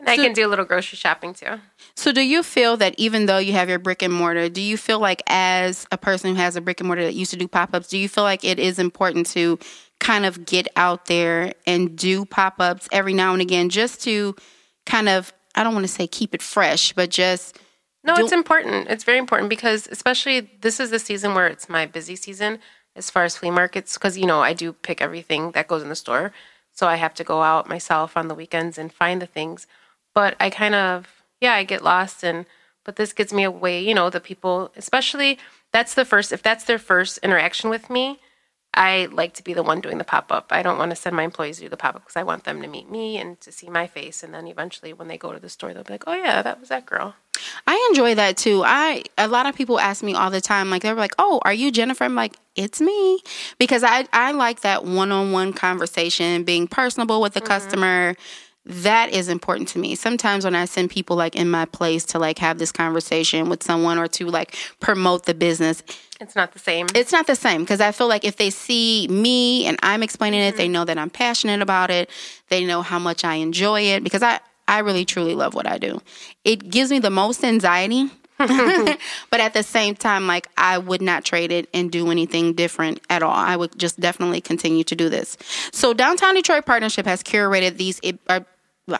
I 0.06 0.16
can 0.16 0.34
do 0.34 0.46
a 0.46 0.50
little 0.50 0.66
grocery 0.66 0.98
shopping 0.98 1.32
too. 1.32 1.60
So, 1.94 2.12
do 2.12 2.20
you 2.20 2.42
feel 2.42 2.76
that 2.76 2.94
even 2.98 3.24
though 3.24 3.38
you 3.38 3.54
have 3.54 3.70
your 3.70 3.78
brick 3.78 4.02
and 4.02 4.12
mortar, 4.12 4.50
do 4.50 4.60
you 4.60 4.76
feel 4.76 4.98
like 4.98 5.22
as 5.28 5.86
a 5.90 5.96
person 5.96 6.34
who 6.34 6.36
has 6.42 6.56
a 6.56 6.60
brick 6.60 6.78
and 6.80 6.88
mortar 6.88 7.04
that 7.04 7.14
used 7.14 7.30
to 7.30 7.38
do 7.38 7.48
pop 7.48 7.74
ups, 7.74 7.88
do 7.88 7.96
you 7.96 8.06
feel 8.06 8.24
like 8.24 8.44
it 8.44 8.58
is 8.58 8.78
important 8.78 9.24
to 9.28 9.58
kind 9.98 10.26
of 10.26 10.44
get 10.44 10.68
out 10.76 11.06
there 11.06 11.54
and 11.66 11.96
do 11.96 12.26
pop 12.26 12.56
ups 12.60 12.86
every 12.92 13.14
now 13.14 13.32
and 13.32 13.40
again 13.40 13.70
just 13.70 14.02
to 14.02 14.36
kind 14.84 15.08
of, 15.08 15.32
I 15.54 15.62
don't 15.62 15.72
want 15.72 15.86
to 15.86 15.92
say 15.92 16.06
keep 16.06 16.34
it 16.34 16.42
fresh, 16.42 16.92
but 16.92 17.08
just 17.08 17.58
No, 18.04 18.14
Do- 18.14 18.24
it's 18.24 18.32
important. 18.32 18.88
It's 18.90 19.04
very 19.04 19.18
important 19.18 19.48
because 19.48 19.88
especially 19.90 20.50
this 20.60 20.80
is 20.80 20.90
the 20.90 20.98
season 20.98 21.34
where 21.34 21.46
it's 21.46 21.66
my 21.70 21.86
busy 21.86 22.14
season 22.14 22.58
as 23.00 23.10
far 23.10 23.24
as 23.24 23.36
flea 23.36 23.50
markets 23.50 23.94
because 23.94 24.18
you 24.18 24.26
know 24.26 24.40
I 24.40 24.52
do 24.52 24.72
pick 24.72 25.00
everything 25.00 25.52
that 25.52 25.68
goes 25.68 25.82
in 25.82 25.88
the 25.88 25.96
store, 25.96 26.32
so 26.72 26.86
I 26.86 26.96
have 26.96 27.14
to 27.14 27.24
go 27.24 27.42
out 27.42 27.68
myself 27.68 28.16
on 28.16 28.28
the 28.28 28.34
weekends 28.34 28.76
and 28.78 28.92
find 28.92 29.20
the 29.20 29.26
things. 29.26 29.66
But 30.14 30.36
I 30.38 30.50
kind 30.50 30.74
of 30.74 31.24
yeah, 31.40 31.54
I 31.54 31.64
get 31.64 31.82
lost 31.82 32.22
and 32.22 32.46
but 32.84 32.96
this 32.96 33.12
gives 33.12 33.32
me 33.32 33.44
a 33.44 33.50
way, 33.50 33.80
you 33.80 33.94
know, 33.94 34.10
the 34.10 34.20
people, 34.20 34.72
especially 34.76 35.38
that's 35.72 35.94
the 35.94 36.04
first 36.04 36.30
if 36.30 36.42
that's 36.42 36.64
their 36.64 36.78
first 36.78 37.18
interaction 37.18 37.70
with 37.70 37.88
me, 37.88 38.20
I 38.72 39.08
like 39.10 39.34
to 39.34 39.42
be 39.42 39.52
the 39.52 39.64
one 39.64 39.80
doing 39.80 39.98
the 39.98 40.04
pop 40.04 40.30
up. 40.30 40.48
I 40.50 40.62
don't 40.62 40.78
want 40.78 40.90
to 40.90 40.96
send 40.96 41.16
my 41.16 41.24
employees 41.24 41.56
to 41.56 41.62
do 41.62 41.68
the 41.68 41.76
pop 41.76 41.96
up 41.96 42.02
because 42.02 42.16
I 42.16 42.22
want 42.22 42.44
them 42.44 42.62
to 42.62 42.68
meet 42.68 42.88
me 42.88 43.18
and 43.18 43.40
to 43.40 43.50
see 43.50 43.68
my 43.68 43.86
face. 43.88 44.22
And 44.22 44.32
then 44.32 44.46
eventually, 44.46 44.92
when 44.92 45.08
they 45.08 45.18
go 45.18 45.32
to 45.32 45.40
the 45.40 45.48
store, 45.48 45.74
they'll 45.74 45.82
be 45.82 45.94
like, 45.94 46.04
"Oh 46.06 46.14
yeah, 46.14 46.40
that 46.42 46.60
was 46.60 46.68
that 46.68 46.86
girl." 46.86 47.16
I 47.66 47.88
enjoy 47.90 48.14
that 48.14 48.36
too. 48.36 48.62
I 48.64 49.04
a 49.18 49.26
lot 49.26 49.46
of 49.46 49.56
people 49.56 49.80
ask 49.80 50.04
me 50.04 50.14
all 50.14 50.30
the 50.30 50.40
time, 50.40 50.70
like 50.70 50.82
they're 50.82 50.94
like, 50.94 51.14
"Oh, 51.18 51.40
are 51.44 51.52
you 51.52 51.72
Jennifer?" 51.72 52.04
I'm 52.04 52.14
like, 52.14 52.36
"It's 52.60 52.80
me," 52.80 53.20
because 53.58 53.82
I 53.82 54.06
I 54.12 54.32
like 54.32 54.60
that 54.60 54.84
one 54.84 55.10
on 55.12 55.32
one 55.32 55.52
conversation, 55.52 56.44
being 56.44 56.68
personable 56.68 57.20
with 57.20 57.34
the 57.34 57.40
mm-hmm. 57.40 57.48
customer, 57.48 58.14
that 58.66 59.10
is 59.10 59.28
important 59.28 59.68
to 59.68 59.78
me. 59.78 59.94
Sometimes 59.94 60.44
when 60.44 60.54
I 60.54 60.66
send 60.66 60.90
people 60.90 61.16
like 61.16 61.34
in 61.34 61.50
my 61.50 61.64
place 61.64 62.04
to 62.06 62.18
like 62.18 62.38
have 62.38 62.58
this 62.58 62.70
conversation 62.70 63.48
with 63.48 63.62
someone 63.62 63.98
or 63.98 64.06
to 64.08 64.26
like 64.26 64.56
promote 64.80 65.24
the 65.24 65.34
business, 65.34 65.82
It's 66.20 66.36
not 66.36 66.52
the 66.52 66.58
same. 66.58 66.86
it's 66.94 67.10
not 67.10 67.26
the 67.26 67.36
same 67.36 67.62
because 67.62 67.80
I 67.80 67.92
feel 67.92 68.06
like 68.06 68.24
if 68.24 68.36
they 68.36 68.50
see 68.50 69.08
me 69.08 69.66
and 69.66 69.78
I'm 69.82 70.02
explaining 70.02 70.40
it, 70.40 70.56
they 70.56 70.64
mm-hmm. 70.64 70.72
know 70.72 70.84
that 70.84 70.98
I'm 70.98 71.10
passionate 71.10 71.62
about 71.62 71.90
it. 71.90 72.10
They 72.48 72.64
know 72.64 72.82
how 72.82 72.98
much 72.98 73.24
I 73.24 73.36
enjoy 73.36 73.80
it 73.82 74.04
because 74.04 74.22
I, 74.22 74.40
I 74.68 74.80
really 74.80 75.04
truly 75.04 75.34
love 75.34 75.54
what 75.54 75.66
I 75.66 75.78
do. 75.78 76.00
It 76.44 76.70
gives 76.70 76.90
me 76.90 76.98
the 76.98 77.10
most 77.10 77.42
anxiety. 77.42 78.10
but 79.30 79.40
at 79.40 79.54
the 79.54 79.62
same 79.62 79.94
time, 79.94 80.26
like 80.26 80.48
I 80.56 80.78
would 80.78 81.02
not 81.02 81.24
trade 81.24 81.52
it 81.52 81.68
and 81.74 81.90
do 81.90 82.10
anything 82.10 82.54
different 82.54 83.00
at 83.10 83.22
all. 83.22 83.34
I 83.34 83.56
would 83.56 83.78
just 83.78 84.00
definitely 84.00 84.40
continue 84.40 84.84
to 84.84 84.96
do 84.96 85.08
this. 85.08 85.36
So, 85.72 85.92
Downtown 85.92 86.34
Detroit 86.34 86.66
Partnership 86.66 87.06
has 87.06 87.22
curated 87.22 87.76
these. 87.76 88.00
Uh, 88.28 88.40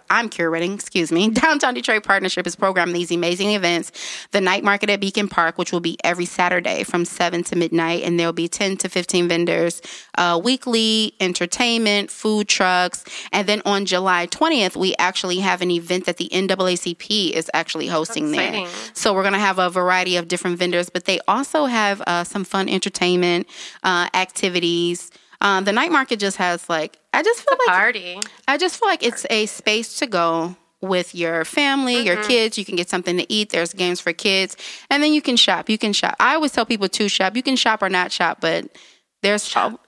I'm 0.09 0.29
curating, 0.29 0.75
excuse 0.75 1.11
me. 1.11 1.31
Downtown 1.31 1.75
Detroit 1.75 2.05
Partnership 2.05 2.47
is 2.47 2.55
programming 2.55 2.95
these 2.95 3.11
amazing 3.11 3.53
events. 3.53 3.93
The 4.31 4.41
night 4.41 4.63
market 4.63 4.91
at 4.91 5.01
Beacon 5.01 5.29
Park, 5.29 5.59
which 5.59 5.73
will 5.73 5.81
be 5.81 5.97
every 6.05 6.27
Saturday 6.27 6.85
from 6.85 7.05
7 7.05 7.43
to 7.45 7.57
midnight, 7.57 8.03
and 8.05 8.19
there'll 8.19 8.33
be 8.33 8.49
10 8.49 8.77
to 8.79 8.89
15 8.89 9.29
vendors, 9.29 9.83
uh, 10.17 10.41
weekly 10.43 11.15
entertainment, 11.21 12.11
food 12.11 12.49
trucks. 12.49 13.05
And 13.33 13.49
then 13.49 13.63
on 13.65 13.85
July 13.85 14.27
20th, 14.27 14.77
we 14.77 14.95
actually 14.99 15.39
have 15.39 15.63
an 15.63 15.71
event 15.71 16.07
that 16.07 16.19
the 16.19 16.29
NAACP 16.33 17.33
is 17.33 17.51
actually 17.55 17.87
hosting 17.87 18.33
there. 18.33 18.49
exciting. 18.49 18.69
So 18.95 19.15
we're 19.15 19.23
going 19.23 19.35
to 19.35 19.39
have 19.39 19.59
a 19.59 19.71
variety 19.71 20.17
of 20.17 20.29
different 20.29 20.59
vendors, 20.59 20.91
but 20.91 21.05
they 21.05 21.21
also 21.27 21.67
have 21.67 22.03
uh, 22.07 22.25
some 22.25 22.45
fun 22.45 22.69
entertainment 22.69 23.47
uh, 23.83 24.09
activities. 24.15 25.11
Uh, 25.41 25.61
the 25.61 25.73
night 25.73 25.91
market 25.91 26.19
just 26.19 26.37
has 26.37 26.69
like 26.69 26.99
I 27.13 27.23
just 27.23 27.41
feel 27.49 27.59
like 27.59 27.69
Party. 27.69 28.21
I 28.47 28.57
just 28.59 28.79
feel 28.79 28.89
like 28.89 29.03
it's 29.03 29.27
a 29.31 29.47
space 29.47 29.97
to 29.99 30.07
go 30.07 30.57
with 30.83 31.15
your 31.15 31.45
family, 31.45 31.97
Mm-hmm. 31.97 32.07
your 32.07 32.23
kids. 32.25 32.57
You 32.59 32.65
can 32.65 32.77
get 32.77 32.89
something 32.89 33.17
to 33.17 33.31
eat. 33.33 33.51
There's 33.51 33.73
games 33.73 34.01
for 34.01 34.13
kids, 34.13 34.57
and 34.91 35.03
then 35.03 35.13
you 35.13 35.23
can 35.23 35.37
shop. 35.37 35.69
You 35.69 35.79
can 35.79 35.93
shop. 35.93 36.17
I 36.21 36.35
always 36.35 36.53
tell 36.53 36.67
people 36.67 36.89
to 36.89 37.09
shop. 37.09 37.37
You 37.37 37.43
can 37.43 37.57
shop 37.57 37.83
or 37.83 37.89
not 37.89 38.13
shop, 38.13 38.39
but 38.41 38.67
there's 39.23 39.45
shop. 39.47 39.81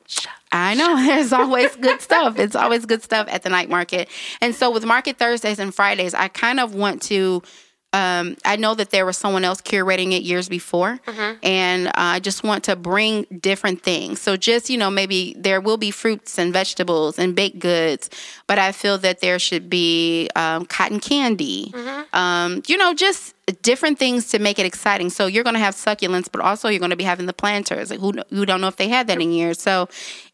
I 0.50 0.74
know 0.74 0.96
there's 1.06 1.32
always 1.32 1.74
good 1.76 2.00
stuff. 2.02 2.38
It's 2.38 2.54
always 2.56 2.84
good 2.86 3.02
stuff 3.02 3.26
at 3.30 3.42
the 3.42 3.48
night 3.48 3.70
market. 3.70 4.08
And 4.42 4.54
so 4.54 4.70
with 4.70 4.84
Market 4.84 5.18
Thursdays 5.18 5.58
and 5.58 5.74
Fridays, 5.74 6.12
I 6.14 6.28
kind 6.28 6.60
of 6.60 6.74
want 6.74 7.02
to. 7.02 7.42
Um, 7.92 8.36
I 8.44 8.56
know 8.56 8.74
that 8.74 8.90
there 8.90 9.04
was 9.04 9.18
someone 9.18 9.44
else 9.44 9.60
curating 9.60 10.12
it 10.12 10.22
years 10.22 10.48
before, 10.48 10.98
and 11.42 11.88
uh, 11.88 11.92
I 11.94 12.20
just 12.20 12.42
want 12.42 12.64
to 12.64 12.76
bring 12.76 13.26
different 13.40 13.82
things. 13.82 14.20
So, 14.20 14.36
just 14.36 14.70
you 14.70 14.78
know, 14.78 14.90
maybe 14.90 15.34
there 15.38 15.60
will 15.60 15.76
be 15.76 15.90
fruits 15.90 16.38
and 16.38 16.52
vegetables 16.54 17.18
and 17.18 17.34
baked 17.36 17.58
goods, 17.58 18.08
but 18.46 18.58
I 18.58 18.72
feel 18.72 18.96
that 18.98 19.20
there 19.20 19.38
should 19.38 19.68
be 19.68 20.28
um, 20.36 20.64
cotton 20.66 21.00
candy. 21.00 21.70
Um, 22.14 22.62
you 22.66 22.76
know, 22.78 22.94
just 22.94 23.34
different 23.62 23.98
things 23.98 24.28
to 24.28 24.38
make 24.38 24.58
it 24.58 24.66
exciting. 24.66 25.10
So 25.10 25.26
you're 25.26 25.42
going 25.42 25.54
to 25.54 25.60
have 25.60 25.74
succulents, 25.74 26.28
but 26.30 26.40
also 26.40 26.68
you're 26.68 26.78
going 26.78 26.90
to 26.90 26.96
be 26.96 27.04
having 27.04 27.26
the 27.26 27.32
planters. 27.32 27.90
Like 27.90 27.98
who 27.98 28.12
who 28.30 28.46
don't 28.46 28.60
know 28.60 28.68
if 28.68 28.76
they 28.76 28.88
had 28.88 29.08
that 29.08 29.20
in 29.20 29.32
years. 29.32 29.60
So 29.60 29.88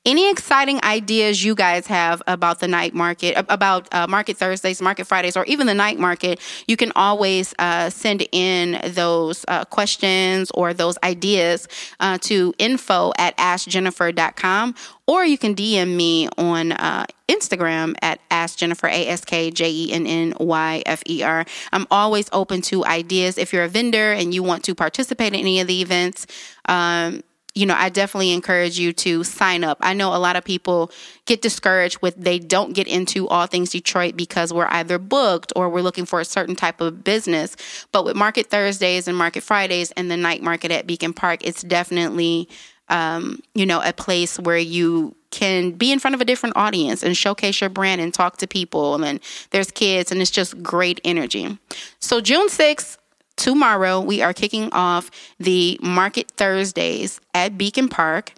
any 0.05 0.31
exciting 0.31 0.83
ideas 0.85 1.45
you 1.45 1.55
guys 1.55 1.87
have 1.87 2.23
about 2.27 2.61
the 2.61 2.69
night 2.69 2.95
market, 2.95 3.35
about 3.49 3.93
uh, 3.93 4.07
Market 4.07 4.37
Thursdays, 4.37 4.81
Market 4.81 5.07
Fridays, 5.07 5.37
or 5.37 5.45
even 5.47 5.67
the 5.67 5.75
night 5.75 5.99
market, 5.99 6.41
you 6.67 6.77
can 6.77 6.93
always 6.97 7.55
uh, 7.59 7.91
send 7.91 8.27
in 8.33 8.81
those 8.93 9.45
uh, 9.49 9.65
questions 9.65 10.51
or 10.53 10.75
those 10.75 10.99
ideas 11.03 11.67
uh, 12.01 12.19
to 12.19 12.55
info 12.59 13.13
at 13.19 13.37
askjennifer.com 13.39 14.75
or 15.09 15.25
you 15.25 15.39
can 15.39 15.57
DM 15.57 15.97
me 15.97 16.29
on 16.37 16.73
uh, 16.73 17.07
Instagram 17.29 17.97
at 18.03 18.21
Ask 18.31 18.59
Jennifer, 18.59 18.87
A 18.87 19.09
S 19.09 19.25
K 19.25 19.51
J 19.51 19.69
E 19.69 19.93
N 19.93 20.07
N 20.07 20.35
Y 20.39 20.83
F 20.87 21.03
E 21.09 21.23
R. 21.23 21.45
I'm 21.73 21.87
always 21.91 22.29
open 22.33 22.61
to 22.63 22.85
ideas. 22.85 23.39
If 23.39 23.53
you're 23.53 23.65
a 23.65 23.69
vendor 23.69 24.13
and 24.13 24.33
you 24.33 24.43
want 24.43 24.65
to 24.65 24.75
participate 24.75 25.33
in 25.33 25.41
any 25.41 25.61
of 25.61 25.67
the 25.67 25.81
events, 25.81 26.27
um, 26.67 27.25
you 27.55 27.65
know, 27.65 27.75
I 27.75 27.89
definitely 27.89 28.33
encourage 28.33 28.79
you 28.79 28.93
to 28.93 29.25
sign 29.25 29.65
up. 29.65 29.79
I 29.81 29.95
know 29.95 30.15
a 30.15 30.19
lot 30.19 30.37
of 30.37 30.45
people 30.45 30.93
get 31.25 31.41
discouraged 31.41 32.01
with 32.03 32.15
they 32.17 32.39
don't 32.39 32.75
get 32.75 32.87
into 32.87 33.27
all 33.29 33.47
things 33.47 33.71
Detroit 33.71 34.15
because 34.15 34.53
we're 34.53 34.69
either 34.69 34.99
booked 34.99 35.53
or 35.57 35.71
we're 35.71 35.81
looking 35.81 36.05
for 36.05 36.21
a 36.21 36.25
certain 36.25 36.55
type 36.55 36.83
of 36.83 37.03
business. 37.03 37.57
But 37.93 38.05
with 38.05 38.15
Market 38.15 38.49
Thursdays 38.49 39.09
and 39.09 39.17
Market 39.17 39.43
Fridays 39.43 39.91
and 39.93 40.11
the 40.11 40.19
night 40.19 40.43
market 40.43 40.71
at 40.71 40.87
Beacon 40.87 41.15
Park, 41.15 41.41
it's 41.43 41.63
definitely 41.63 42.49
um, 42.89 43.41
you 43.55 43.67
know, 43.67 43.81
a 43.83 43.93
place 43.93 44.39
where 44.39 44.59
you 44.59 45.15
can 45.31 45.73
be 45.73 45.93
in 45.93 45.99
front 45.99 46.15
of 46.15 46.21
a 46.21 46.25
different 46.25 46.57
audience 46.57 47.03
and 47.03 47.17
showcase 47.17 47.61
your 47.61 47.71
brand 47.71 48.01
and 48.01 48.15
talk 48.15 48.39
to 48.39 48.47
people. 48.47 49.03
And 49.03 49.21
there's 49.51 49.71
kids, 49.71 50.11
and 50.11 50.21
it's 50.21 50.31
just 50.31 50.63
great 50.63 51.01
energy. 51.05 51.59
So, 52.01 52.21
June 52.21 52.49
6th, 52.49 52.99
tomorrow, 53.37 54.01
we 54.01 54.23
are 54.23 54.33
kicking 54.33 54.73
off 54.73 55.11
the 55.39 55.79
Market 55.83 56.31
Thursdays 56.33 57.21
at 57.35 57.59
Beacon 57.59 57.89
Park. 57.89 58.33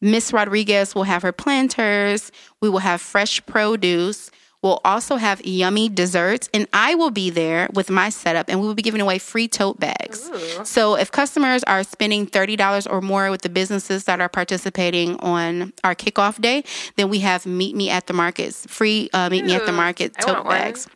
Miss 0.00 0.32
Rodriguez 0.32 0.94
will 0.94 1.02
have 1.04 1.22
her 1.22 1.32
planters. 1.32 2.32
We 2.60 2.68
will 2.68 2.78
have 2.78 3.00
fresh 3.00 3.44
produce. 3.44 4.30
We'll 4.62 4.80
also 4.84 5.16
have 5.16 5.44
yummy 5.44 5.88
desserts, 5.88 6.50
and 6.52 6.66
I 6.72 6.94
will 6.94 7.10
be 7.10 7.30
there 7.30 7.68
with 7.72 7.88
my 7.88 8.10
setup, 8.10 8.50
and 8.50 8.60
we 8.60 8.66
will 8.66 8.74
be 8.74 8.82
giving 8.82 9.00
away 9.00 9.18
free 9.18 9.48
tote 9.48 9.80
bags. 9.80 10.30
So, 10.64 10.96
if 10.96 11.10
customers 11.10 11.64
are 11.64 11.82
spending 11.82 12.26
$30 12.26 12.86
or 12.90 13.00
more 13.00 13.30
with 13.30 13.40
the 13.40 13.48
businesses 13.48 14.04
that 14.04 14.20
are 14.20 14.28
participating 14.28 15.16
on 15.20 15.72
our 15.82 15.94
kickoff 15.94 16.40
day, 16.42 16.64
then 16.96 17.08
we 17.08 17.20
have 17.20 17.46
Meet 17.46 17.74
Me 17.74 17.88
at 17.88 18.06
the 18.06 18.12
Markets, 18.12 18.66
free 18.66 19.08
uh, 19.14 19.30
Meet 19.30 19.46
Me 19.46 19.54
at 19.54 19.64
the 19.64 19.72
Ooh, 19.72 19.76
Market 19.76 20.14
tote 20.18 20.34
want 20.34 20.46
one. 20.46 20.58
bags. 20.58 20.88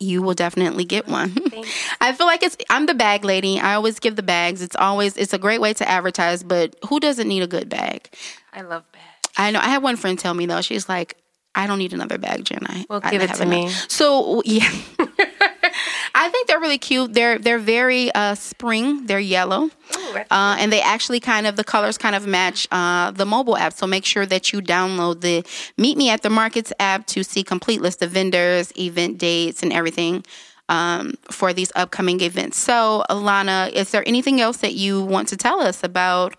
You 0.00 0.22
will 0.22 0.34
definitely 0.34 0.84
get 0.84 1.06
one. 1.06 1.36
I 2.00 2.12
feel 2.14 2.26
like 2.26 2.42
it's 2.42 2.56
I'm 2.70 2.86
the 2.86 2.94
bag 2.94 3.22
lady. 3.22 3.60
I 3.60 3.74
always 3.74 4.00
give 4.00 4.16
the 4.16 4.22
bags. 4.22 4.62
It's 4.62 4.74
always 4.74 5.16
it's 5.18 5.34
a 5.34 5.38
great 5.38 5.60
way 5.60 5.74
to 5.74 5.86
advertise, 5.88 6.42
but 6.42 6.74
who 6.88 6.98
doesn't 7.00 7.28
need 7.28 7.42
a 7.42 7.46
good 7.46 7.68
bag? 7.68 8.08
I 8.52 8.62
love 8.62 8.90
bags. 8.92 9.04
I 9.36 9.50
know. 9.50 9.60
I 9.60 9.68
had 9.68 9.82
one 9.82 9.96
friend 9.96 10.18
tell 10.18 10.32
me 10.32 10.46
though. 10.46 10.62
She's 10.62 10.88
like, 10.88 11.16
"I 11.54 11.66
don't 11.66 11.78
need 11.78 11.92
another 11.92 12.18
bag, 12.18 12.44
Jen. 12.44 12.66
I 12.66 12.86
Well, 12.88 13.00
I 13.02 13.14
it 13.14 13.34
to 13.34 13.42
enough." 13.42 13.48
me. 13.48 13.68
So 13.88 14.42
yeah, 14.44 14.70
I 16.14 16.28
think 16.28 16.48
they're 16.48 16.60
really 16.60 16.78
cute. 16.78 17.14
They're 17.14 17.38
they're 17.38 17.58
very 17.58 18.12
uh, 18.12 18.34
spring. 18.34 19.06
They're 19.06 19.20
yellow, 19.20 19.64
Ooh, 19.64 20.16
uh, 20.30 20.56
and 20.58 20.72
they 20.72 20.80
actually 20.80 21.20
kind 21.20 21.46
of 21.46 21.56
the 21.56 21.64
colors 21.64 21.98
kind 21.98 22.14
of 22.14 22.26
match 22.26 22.66
uh, 22.70 23.10
the 23.10 23.26
mobile 23.26 23.56
app. 23.56 23.72
So 23.72 23.86
make 23.86 24.04
sure 24.04 24.26
that 24.26 24.52
you 24.52 24.60
download 24.60 25.20
the 25.20 25.44
Meet 25.76 25.96
Me 25.96 26.10
at 26.10 26.22
the 26.22 26.30
Markets 26.30 26.72
app 26.78 27.06
to 27.08 27.22
see 27.22 27.42
complete 27.42 27.80
list 27.80 28.02
of 28.02 28.10
vendors, 28.10 28.72
event 28.78 29.18
dates, 29.18 29.62
and 29.62 29.72
everything. 29.72 30.24
Um, 30.68 31.14
for 31.32 31.52
these 31.52 31.72
upcoming 31.74 32.20
events. 32.20 32.56
So, 32.56 33.04
Alana, 33.10 33.72
is 33.72 33.90
there 33.90 34.06
anything 34.06 34.40
else 34.40 34.58
that 34.58 34.72
you 34.74 35.02
want 35.02 35.26
to 35.30 35.36
tell 35.36 35.58
us 35.58 35.82
about 35.82 36.36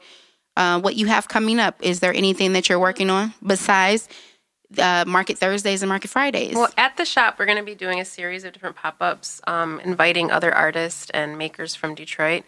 uh, 0.56 0.80
what 0.80 0.96
you 0.96 1.08
have 1.08 1.27
coming 1.27 1.60
up? 1.60 1.75
Is 1.82 2.00
there 2.00 2.13
anything 2.13 2.53
that 2.53 2.70
you're 2.70 2.80
working 2.80 3.10
on 3.10 3.34
besides 3.46 4.08
uh, 4.77 5.05
Market 5.07 5.37
Thursdays 5.37 5.81
and 5.81 5.89
Market 5.89 6.09
Fridays? 6.09 6.55
Well, 6.55 6.69
at 6.77 6.97
the 6.97 7.05
shop, 7.05 7.37
we're 7.37 7.45
going 7.45 7.57
to 7.57 7.63
be 7.63 7.75
doing 7.75 7.99
a 7.99 8.05
series 8.05 8.43
of 8.43 8.53
different 8.53 8.75
pop 8.75 8.97
ups, 9.01 9.41
um, 9.47 9.79
inviting 9.81 10.31
other 10.31 10.53
artists 10.53 11.09
and 11.11 11.37
makers 11.37 11.75
from 11.75 11.95
Detroit. 11.95 12.43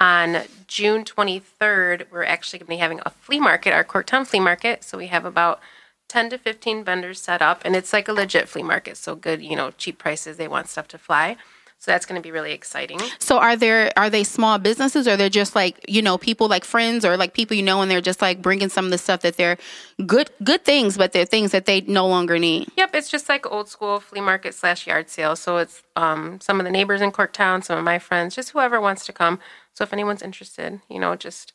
On 0.00 0.42
June 0.66 1.04
23rd, 1.04 2.06
we're 2.10 2.24
actually 2.24 2.58
going 2.58 2.66
to 2.66 2.70
be 2.70 2.76
having 2.76 3.00
a 3.06 3.10
flea 3.10 3.40
market, 3.40 3.72
our 3.72 3.84
Corktown 3.84 4.26
Flea 4.26 4.40
Market. 4.40 4.82
So 4.84 4.98
we 4.98 5.06
have 5.06 5.24
about 5.24 5.60
10 6.08 6.30
to 6.30 6.38
15 6.38 6.84
vendors 6.84 7.20
set 7.20 7.40
up, 7.40 7.62
and 7.64 7.74
it's 7.74 7.92
like 7.92 8.08
a 8.08 8.12
legit 8.12 8.48
flea 8.48 8.62
market. 8.62 8.96
So 8.96 9.14
good, 9.14 9.42
you 9.42 9.56
know, 9.56 9.70
cheap 9.72 9.98
prices. 9.98 10.36
They 10.36 10.48
want 10.48 10.68
stuff 10.68 10.88
to 10.88 10.98
fly. 10.98 11.36
So 11.84 11.90
that's 11.90 12.06
going 12.06 12.18
to 12.18 12.26
be 12.26 12.32
really 12.32 12.52
exciting. 12.52 12.98
So 13.18 13.36
are 13.36 13.56
there 13.56 13.92
are 13.94 14.08
they 14.08 14.24
small 14.24 14.58
businesses 14.58 15.06
or 15.06 15.18
they're 15.18 15.28
just 15.28 15.54
like 15.54 15.84
you 15.86 16.00
know 16.00 16.16
people 16.16 16.48
like 16.48 16.64
friends 16.64 17.04
or 17.04 17.18
like 17.18 17.34
people 17.34 17.54
you 17.58 17.62
know 17.62 17.82
and 17.82 17.90
they're 17.90 18.00
just 18.00 18.22
like 18.22 18.40
bringing 18.40 18.70
some 18.70 18.86
of 18.86 18.90
the 18.90 18.96
stuff 18.96 19.20
that 19.20 19.36
they're 19.36 19.58
good 20.06 20.30
good 20.42 20.64
things 20.64 20.96
but 20.96 21.12
they're 21.12 21.26
things 21.26 21.50
that 21.50 21.66
they 21.66 21.82
no 21.82 22.06
longer 22.06 22.38
need. 22.38 22.70
Yep, 22.78 22.94
it's 22.94 23.10
just 23.10 23.28
like 23.28 23.44
old 23.52 23.68
school 23.68 24.00
flea 24.00 24.22
market 24.22 24.54
slash 24.54 24.86
yard 24.86 25.10
sale. 25.10 25.36
So 25.36 25.58
it's 25.58 25.82
um, 25.94 26.40
some 26.40 26.58
of 26.58 26.64
the 26.64 26.70
neighbors 26.70 27.02
in 27.02 27.12
Corktown, 27.12 27.62
some 27.62 27.76
of 27.76 27.84
my 27.84 27.98
friends, 27.98 28.34
just 28.34 28.52
whoever 28.52 28.80
wants 28.80 29.04
to 29.04 29.12
come. 29.12 29.38
So 29.74 29.84
if 29.84 29.92
anyone's 29.92 30.22
interested, 30.22 30.80
you 30.88 30.98
know, 30.98 31.16
just 31.16 31.52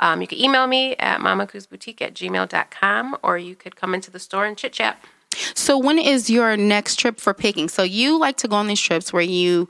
um, 0.00 0.20
you 0.20 0.26
can 0.26 0.38
email 0.38 0.66
me 0.66 0.96
at 0.96 1.20
mamacoosboutique 1.20 2.02
at 2.02 2.14
gmail.com 2.14 3.18
or 3.22 3.38
you 3.38 3.54
could 3.54 3.76
come 3.76 3.94
into 3.94 4.10
the 4.10 4.18
store 4.18 4.46
and 4.46 4.56
chit 4.56 4.72
chat. 4.72 5.00
So 5.54 5.78
when 5.78 5.98
is 5.98 6.30
your 6.30 6.56
next 6.56 6.96
trip 6.96 7.20
for 7.20 7.34
picking? 7.34 7.68
So 7.68 7.82
you 7.82 8.18
like 8.18 8.36
to 8.38 8.48
go 8.48 8.56
on 8.56 8.66
these 8.66 8.80
trips 8.80 9.12
where 9.12 9.22
you 9.22 9.68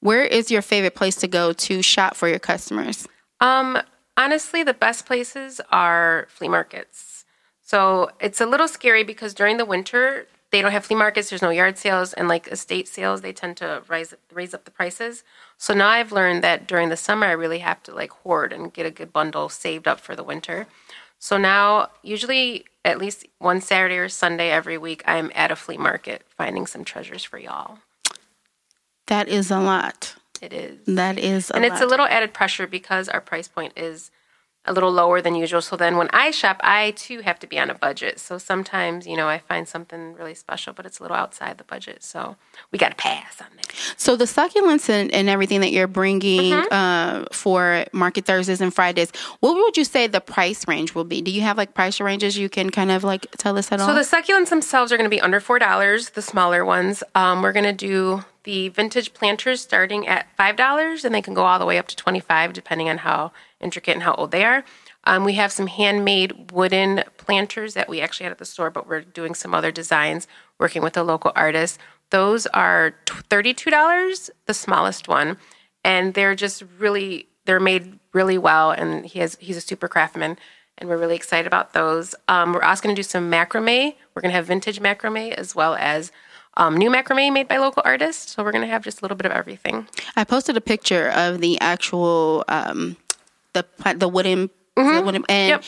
where 0.00 0.22
is 0.22 0.50
your 0.50 0.62
favorite 0.62 0.94
place 0.94 1.16
to 1.16 1.28
go 1.28 1.52
to 1.52 1.82
shop 1.82 2.14
for 2.14 2.28
your 2.28 2.38
customers? 2.38 3.08
Um, 3.40 3.78
honestly, 4.16 4.62
the 4.62 4.74
best 4.74 5.06
places 5.06 5.60
are 5.72 6.28
flea 6.30 6.48
markets. 6.48 7.24
So 7.62 8.10
it's 8.20 8.40
a 8.40 8.46
little 8.46 8.68
scary 8.68 9.02
because 9.02 9.34
during 9.34 9.56
the 9.56 9.64
winter 9.64 10.26
they 10.50 10.62
don't 10.62 10.72
have 10.72 10.86
flea 10.86 10.96
markets. 10.96 11.28
There's 11.28 11.42
no 11.42 11.50
yard 11.50 11.76
sales 11.76 12.14
and 12.14 12.26
like 12.26 12.48
estate 12.48 12.88
sales. 12.88 13.20
They 13.20 13.32
tend 13.32 13.58
to 13.58 13.82
rise 13.88 14.14
raise 14.32 14.54
up 14.54 14.64
the 14.64 14.70
prices. 14.70 15.22
So 15.58 15.74
now 15.74 15.88
I've 15.88 16.12
learned 16.12 16.42
that 16.42 16.66
during 16.66 16.88
the 16.88 16.96
summer 16.96 17.26
I 17.26 17.32
really 17.32 17.58
have 17.58 17.82
to 17.84 17.94
like 17.94 18.10
hoard 18.10 18.52
and 18.52 18.72
get 18.72 18.86
a 18.86 18.90
good 18.90 19.12
bundle 19.12 19.48
saved 19.48 19.86
up 19.86 20.00
for 20.00 20.16
the 20.16 20.24
winter. 20.24 20.66
So 21.18 21.36
now, 21.36 21.90
usually 22.02 22.64
at 22.84 22.98
least 22.98 23.26
one 23.38 23.60
Saturday 23.60 23.96
or 23.98 24.08
Sunday 24.08 24.50
every 24.50 24.78
week, 24.78 25.02
I'm 25.06 25.30
at 25.34 25.50
a 25.50 25.56
flea 25.56 25.76
market 25.76 26.22
finding 26.28 26.66
some 26.66 26.84
treasures 26.84 27.24
for 27.24 27.38
y'all. 27.38 27.78
That 29.06 29.28
is 29.28 29.50
a 29.50 29.58
lot. 29.58 30.14
It 30.40 30.52
is. 30.52 30.78
That 30.86 31.18
is 31.18 31.50
a 31.50 31.56
and 31.56 31.64
lot. 31.64 31.72
it's 31.72 31.82
a 31.82 31.86
little 31.86 32.06
added 32.06 32.32
pressure 32.32 32.66
because 32.66 33.08
our 33.08 33.20
price 33.20 33.48
point 33.48 33.72
is 33.76 34.10
a 34.68 34.72
little 34.72 34.92
lower 34.92 35.20
than 35.20 35.34
usual. 35.34 35.60
So 35.62 35.76
then 35.76 35.96
when 35.96 36.08
I 36.12 36.30
shop, 36.30 36.60
I 36.62 36.92
too 36.92 37.20
have 37.20 37.38
to 37.40 37.46
be 37.46 37.58
on 37.58 37.70
a 37.70 37.74
budget. 37.74 38.20
So 38.20 38.38
sometimes, 38.38 39.06
you 39.06 39.16
know, 39.16 39.28
I 39.28 39.38
find 39.38 39.66
something 39.66 40.14
really 40.14 40.34
special, 40.34 40.72
but 40.72 40.86
it's 40.86 40.98
a 40.98 41.02
little 41.02 41.16
outside 41.16 41.58
the 41.58 41.64
budget. 41.64 42.02
So 42.04 42.36
we 42.70 42.78
got 42.78 42.90
to 42.90 42.96
pass 42.96 43.40
on 43.40 43.48
that. 43.56 43.72
So 43.96 44.16
the 44.16 44.26
succulents 44.26 44.88
and, 44.88 45.12
and 45.12 45.28
everything 45.28 45.60
that 45.62 45.72
you're 45.72 45.86
bringing 45.86 46.18
Mm-hmm. 46.28 46.72
uh, 46.72 47.24
for 47.32 47.84
Market 47.92 48.24
Thursdays 48.24 48.60
and 48.60 48.72
Fridays, 48.74 49.10
what 49.40 49.54
would 49.54 49.76
you 49.76 49.84
say 49.84 50.06
the 50.06 50.20
price 50.20 50.66
range 50.68 50.94
will 50.94 51.04
be? 51.04 51.22
Do 51.22 51.30
you 51.30 51.40
have 51.42 51.56
like 51.56 51.74
price 51.74 52.00
ranges 52.00 52.36
you 52.36 52.48
can 52.48 52.70
kind 52.70 52.90
of 52.90 53.04
like 53.04 53.26
tell 53.38 53.56
us 53.56 53.70
at 53.72 53.80
all? 53.80 53.86
So 53.88 53.94
the 53.94 54.00
succulents 54.00 54.50
themselves 54.50 54.92
are 54.92 54.96
going 54.96 55.08
to 55.10 55.14
be 55.14 55.20
under 55.20 55.40
four 55.40 55.58
dollars, 55.58 56.10
the 56.10 56.22
smaller 56.22 56.64
ones. 56.64 57.02
Um, 57.14 57.42
we're 57.42 57.52
going 57.52 57.64
to 57.64 57.72
do 57.72 58.24
the 58.48 58.70
vintage 58.70 59.12
planters 59.12 59.60
starting 59.60 60.08
at 60.08 60.34
five 60.34 60.56
dollars, 60.56 61.04
and 61.04 61.14
they 61.14 61.20
can 61.20 61.34
go 61.34 61.44
all 61.44 61.58
the 61.58 61.66
way 61.66 61.76
up 61.76 61.86
to 61.86 61.94
twenty-five, 61.94 62.54
depending 62.54 62.88
on 62.88 62.96
how 62.96 63.30
intricate 63.60 63.92
and 63.92 64.02
how 64.04 64.14
old 64.14 64.30
they 64.30 64.42
are. 64.42 64.64
Um, 65.04 65.22
we 65.22 65.34
have 65.34 65.52
some 65.52 65.66
handmade 65.66 66.50
wooden 66.50 67.04
planters 67.18 67.74
that 67.74 67.90
we 67.90 68.00
actually 68.00 68.24
had 68.24 68.32
at 68.32 68.38
the 68.38 68.46
store, 68.46 68.70
but 68.70 68.88
we're 68.88 69.02
doing 69.02 69.34
some 69.34 69.54
other 69.54 69.70
designs, 69.70 70.26
working 70.58 70.80
with 70.82 70.96
a 70.96 71.02
local 71.02 71.30
artist. 71.36 71.78
Those 72.08 72.46
are 72.46 72.94
thirty-two 73.28 73.68
dollars, 73.68 74.30
the 74.46 74.54
smallest 74.54 75.08
one, 75.08 75.36
and 75.84 76.14
they're 76.14 76.34
just 76.34 76.64
really 76.78 77.28
they're 77.44 77.60
made 77.60 77.98
really 78.14 78.38
well. 78.38 78.70
And 78.70 79.04
he 79.04 79.18
has 79.18 79.36
he's 79.40 79.58
a 79.58 79.60
super 79.60 79.88
craftsman 79.88 80.38
and 80.78 80.88
we're 80.88 80.96
really 80.96 81.16
excited 81.16 81.46
about 81.46 81.74
those. 81.74 82.14
Um, 82.28 82.54
we're 82.54 82.62
also 82.62 82.82
going 82.82 82.94
to 82.94 83.02
do 83.02 83.06
some 83.06 83.30
macrame. 83.30 83.94
We're 84.14 84.22
going 84.22 84.30
to 84.30 84.36
have 84.36 84.46
vintage 84.46 84.80
macrame 84.80 85.32
as 85.32 85.54
well 85.54 85.74
as 85.74 86.12
um, 86.58 86.76
new 86.76 86.90
macrame 86.90 87.32
made 87.32 87.48
by 87.48 87.56
local 87.58 87.82
artists. 87.86 88.32
So 88.34 88.42
we're 88.44 88.52
going 88.52 88.62
to 88.66 88.70
have 88.70 88.82
just 88.84 89.00
a 89.00 89.04
little 89.04 89.16
bit 89.16 89.26
of 89.26 89.32
everything. 89.32 89.86
I 90.16 90.24
posted 90.24 90.56
a 90.56 90.60
picture 90.60 91.08
of 91.10 91.40
the 91.40 91.58
actual 91.60 92.44
um, 92.48 92.96
the 93.54 93.64
the 93.96 94.08
wooden, 94.08 94.50
the 94.76 95.02
wooden 95.04 95.24
and 95.28 95.48
Mm-hmm. 95.48 95.48
Yep. 95.48 95.64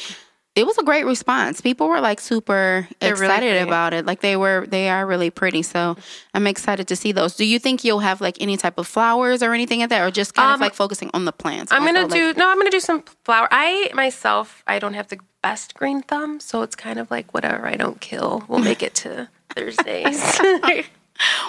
it 0.56 0.66
was 0.66 0.76
a 0.78 0.82
great 0.82 1.06
response. 1.06 1.61
People 1.61 1.88
were 1.88 2.00
like 2.00 2.20
super 2.20 2.88
They're 3.00 3.12
excited 3.12 3.50
pretty. 3.52 3.59
about 3.68 3.94
it. 3.94 4.04
Like 4.04 4.20
they 4.20 4.37
were 4.37 4.66
they 4.68 4.88
are 4.90 5.06
really 5.06 5.30
pretty. 5.30 5.62
So 5.62 5.97
I'm 6.35 6.47
excited 6.47 6.87
to 6.88 6.97
see 6.97 7.12
those. 7.12 7.37
Do 7.37 7.44
you 7.44 7.59
think 7.59 7.85
you'll 7.85 8.00
have 8.00 8.20
like 8.20 8.37
any 8.40 8.56
type 8.56 8.76
of 8.78 8.87
flowers 8.87 9.42
or 9.42 9.54
anything 9.54 9.80
like 9.80 9.88
that, 9.90 10.02
or 10.02 10.11
just 10.11 10.35
kind 10.35 10.50
of 10.50 10.54
Um, 10.54 10.61
like 10.61 10.75
focusing 10.75 11.11
on 11.14 11.25
the 11.25 11.32
plants? 11.32 11.73
I'm 11.73 11.82
going 11.82 11.94
to 11.94 12.02
Also, 12.02 12.16
do 12.16 12.26
like- 12.28 12.37
no. 12.37 12.50
I'm 12.50 12.61
to 12.61 12.70
do 12.70 12.80
some 12.80 13.02
flower. 13.25 13.49
I 13.50 13.90
myself, 13.94 14.62
I 14.66 14.78
don't 14.80 14.94
have 14.94 15.09
the 15.09 15.18
best 15.42 15.75
green 15.75 16.02
thumb, 16.02 16.40
so 16.40 16.61
it's 16.62 16.76
kind 16.76 16.99
of 16.99 17.11
like 17.11 17.32
whatever 17.32 17.66
I 17.66 17.76
don't 17.76 18.00
kill, 18.00 18.44
we'll 18.49 18.59
make 18.70 18.82
it 18.82 18.94
to 19.06 19.28
Thursdays. 19.54 20.40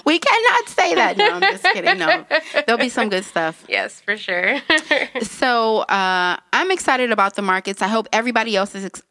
We 0.05 0.19
cannot 0.19 0.67
say 0.67 0.95
that. 0.95 1.15
No, 1.15 1.29
I'm 1.31 1.41
just 1.41 1.63
kidding. 1.63 1.97
No, 1.97 2.25
there'll 2.67 2.77
be 2.77 2.89
some 2.89 3.07
good 3.07 3.23
stuff. 3.23 3.63
yes, 3.69 4.01
for 4.01 4.17
sure. 4.17 4.59
So 5.21 5.79
uh, 5.83 6.35
I'm 6.51 6.71
excited 6.71 7.11
about 7.13 7.35
the 7.35 7.41
markets. 7.41 7.81
I 7.81 7.87
hope 7.87 8.09
everybody 8.11 8.57
else 8.57 8.75
is. 8.75 8.83
Ex- 8.83 9.01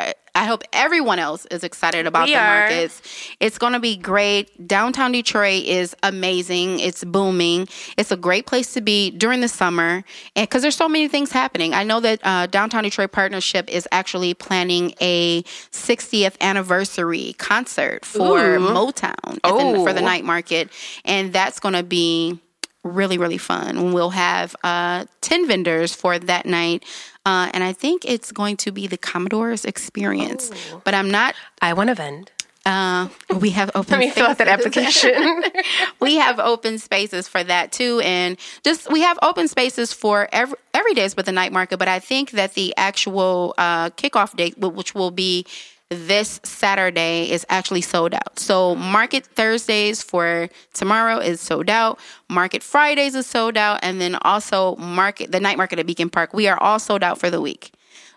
I 0.41 0.45
hope 0.45 0.63
everyone 0.73 1.19
else 1.19 1.45
is 1.51 1.63
excited 1.65 2.07
about 2.07 2.25
We 2.27 2.33
the 2.33 2.41
are. 2.41 2.61
markets. 2.61 3.03
It's 3.41 3.59
going 3.59 3.75
to 3.75 3.79
be 3.79 3.95
great. 3.95 4.67
Downtown 4.67 5.13
Detroit 5.13 5.65
is 5.65 5.95
amazing. 6.03 6.81
It's 6.81 7.05
booming. 7.05 7.69
It's 7.99 8.11
a 8.11 8.17
great 8.17 8.47
place 8.47 8.73
to 8.73 8.81
be 8.81 9.11
during 9.11 9.43
the 9.43 9.49
summer, 9.49 10.03
and 10.35 10.49
because 10.49 10.63
there's 10.63 10.77
so 10.77 10.89
many 10.89 11.09
things 11.09 11.31
happening. 11.31 11.75
I 11.75 11.85
know 11.85 12.01
that 12.01 12.21
uh, 12.25 12.47
Downtown 12.47 12.85
Detroit 12.85 13.13
Partnership 13.13 13.69
is 13.69 13.87
actually 13.93 14.33
planning 14.33 14.95
a 15.03 15.43
60th 15.43 16.37
anniversary 16.41 17.35
concert 17.37 18.07
for 18.07 18.39
Motown 18.59 19.13
at 19.35 19.43
the- 19.43 19.83
for 19.85 19.93
the 19.93 20.01
Oh. 20.01 20.05
night 20.07 20.25
market, 20.25 20.71
and 21.05 21.35
that's 21.35 21.61
going 21.61 21.75
to 21.75 21.83
be 21.83 22.39
really 22.83 23.19
really 23.19 23.39
fun 23.39 23.93
we'll 23.93 24.11
have 24.11 24.57
uh 24.65 25.05
10 25.21 25.47
vendors 25.47 25.95
for 25.95 26.19
that 26.19 26.47
night 26.47 26.83
uh 27.27 27.51
and 27.53 27.63
i 27.63 27.73
think 27.73 28.05
it's 28.07 28.33
going 28.33 28.57
to 28.57 28.73
be 28.73 28.87
the 28.87 28.97
Commodores 28.97 29.65
experience 29.67 30.51
but 30.85 30.95
i'm 30.95 31.11
not 31.11 31.35
I 31.61 31.75
want 31.75 31.89
to 31.89 31.95
vend. 31.95 32.33
uh 32.65 33.09
we 33.39 33.51
have 33.51 33.71
open 33.75 33.91
Let 33.99 34.01
me 34.01 34.11
fill 34.11 34.27
out 34.27 34.39
that 34.39 34.49
application. 34.49 35.43
we 36.01 36.17
have 36.17 36.39
open 36.39 36.79
spaces 36.79 37.29
for 37.29 37.45
that 37.45 37.71
too 37.73 38.01
and 38.03 38.39
just 38.65 38.91
we 38.91 39.03
have 39.03 39.19
open 39.23 39.47
spaces 39.49 39.93
for 39.93 40.29
every 40.33 40.57
every 40.73 40.95
days 40.95 41.15
with 41.17 41.27
the 41.27 41.33
night 41.33 41.53
market 41.53 41.79
but 41.79 41.89
i 41.89 41.99
think 41.99 42.31
that 42.33 42.55
the 42.55 42.73
actual 42.79 43.55
uh 43.59 43.91
kickoff 43.91 44.35
date 44.37 44.57
which 44.59 44.95
will 44.95 45.11
be 45.11 45.45
this 45.91 46.41
Saturday 46.45 47.31
is 47.31 47.45
actually 47.49 47.81
sold 47.81 48.15
out. 48.15 48.39
So 48.39 48.77
Market 48.77 49.27
Thursdays 49.27 50.03
for 50.03 50.49
tomorrow 50.73 51.19
is 51.19 51.41
sold 51.41 51.69
out. 51.69 51.99
Market 52.29 52.63
Fridays 52.63 53.17
is 53.17 53.27
sold 53.27 53.57
out, 53.57 53.81
and 53.83 54.01
then 54.01 54.15
also 54.23 54.77
Market 54.77 55.33
the 55.33 55.41
night 55.41 55.57
market 55.57 55.81
at 55.81 55.87
Beacon 55.87 56.09
Park. 56.09 56.33
We 56.33 56.47
are 56.47 56.61
all 56.63 56.79
sold 56.79 57.03
out 57.03 57.19
for 57.19 57.29
the 57.29 57.41
week. 57.41 57.73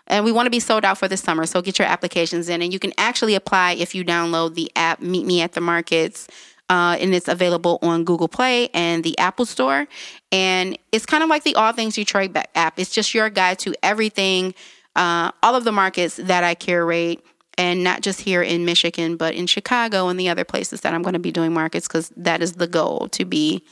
And 0.06 0.24
we 0.24 0.32
want 0.32 0.46
to 0.46 0.50
be 0.50 0.60
sold 0.60 0.84
out 0.84 0.98
for 0.98 1.08
the 1.08 1.16
summer. 1.16 1.46
So 1.46 1.62
get 1.62 1.78
your 1.78 1.88
applications 1.88 2.48
in. 2.48 2.62
And 2.62 2.72
you 2.72 2.78
can 2.78 2.92
actually 2.98 3.34
apply 3.34 3.72
if 3.72 3.94
you 3.94 4.04
download 4.04 4.54
the 4.54 4.70
app 4.76 5.00
Meet 5.00 5.26
Me 5.26 5.40
at 5.40 5.52
the 5.52 5.62
Markets. 5.62 6.28
Uh, 6.68 6.96
and 7.00 7.14
it's 7.14 7.28
available 7.28 7.78
on 7.82 8.04
Google 8.04 8.28
Play 8.28 8.68
and 8.74 9.02
the 9.02 9.18
Apple 9.18 9.46
Store. 9.46 9.86
And 10.30 10.78
it's 10.92 11.06
kind 11.06 11.22
of 11.22 11.30
like 11.30 11.42
the 11.42 11.54
All 11.54 11.72
Things 11.72 11.94
Detroit 11.94 12.36
app. 12.54 12.78
It's 12.78 12.90
just 12.90 13.14
your 13.14 13.30
guide 13.30 13.58
to 13.60 13.74
everything, 13.82 14.54
uh, 14.94 15.30
all 15.42 15.54
of 15.54 15.64
the 15.64 15.72
markets 15.72 16.16
that 16.16 16.44
I 16.44 16.54
curate, 16.54 17.24
and 17.58 17.84
not 17.84 18.00
just 18.00 18.20
here 18.20 18.42
in 18.42 18.64
Michigan, 18.64 19.16
but 19.16 19.34
in 19.34 19.46
Chicago 19.46 20.08
and 20.08 20.18
the 20.18 20.28
other 20.28 20.44
places 20.44 20.82
that 20.82 20.94
I'm 20.94 21.02
going 21.02 21.14
to 21.14 21.18
be 21.18 21.32
doing 21.32 21.52
markets 21.52 21.86
because 21.86 22.10
that 22.16 22.42
is 22.42 22.54
the 22.54 22.66
goal 22.66 23.08
to 23.12 23.24
be, 23.24 23.62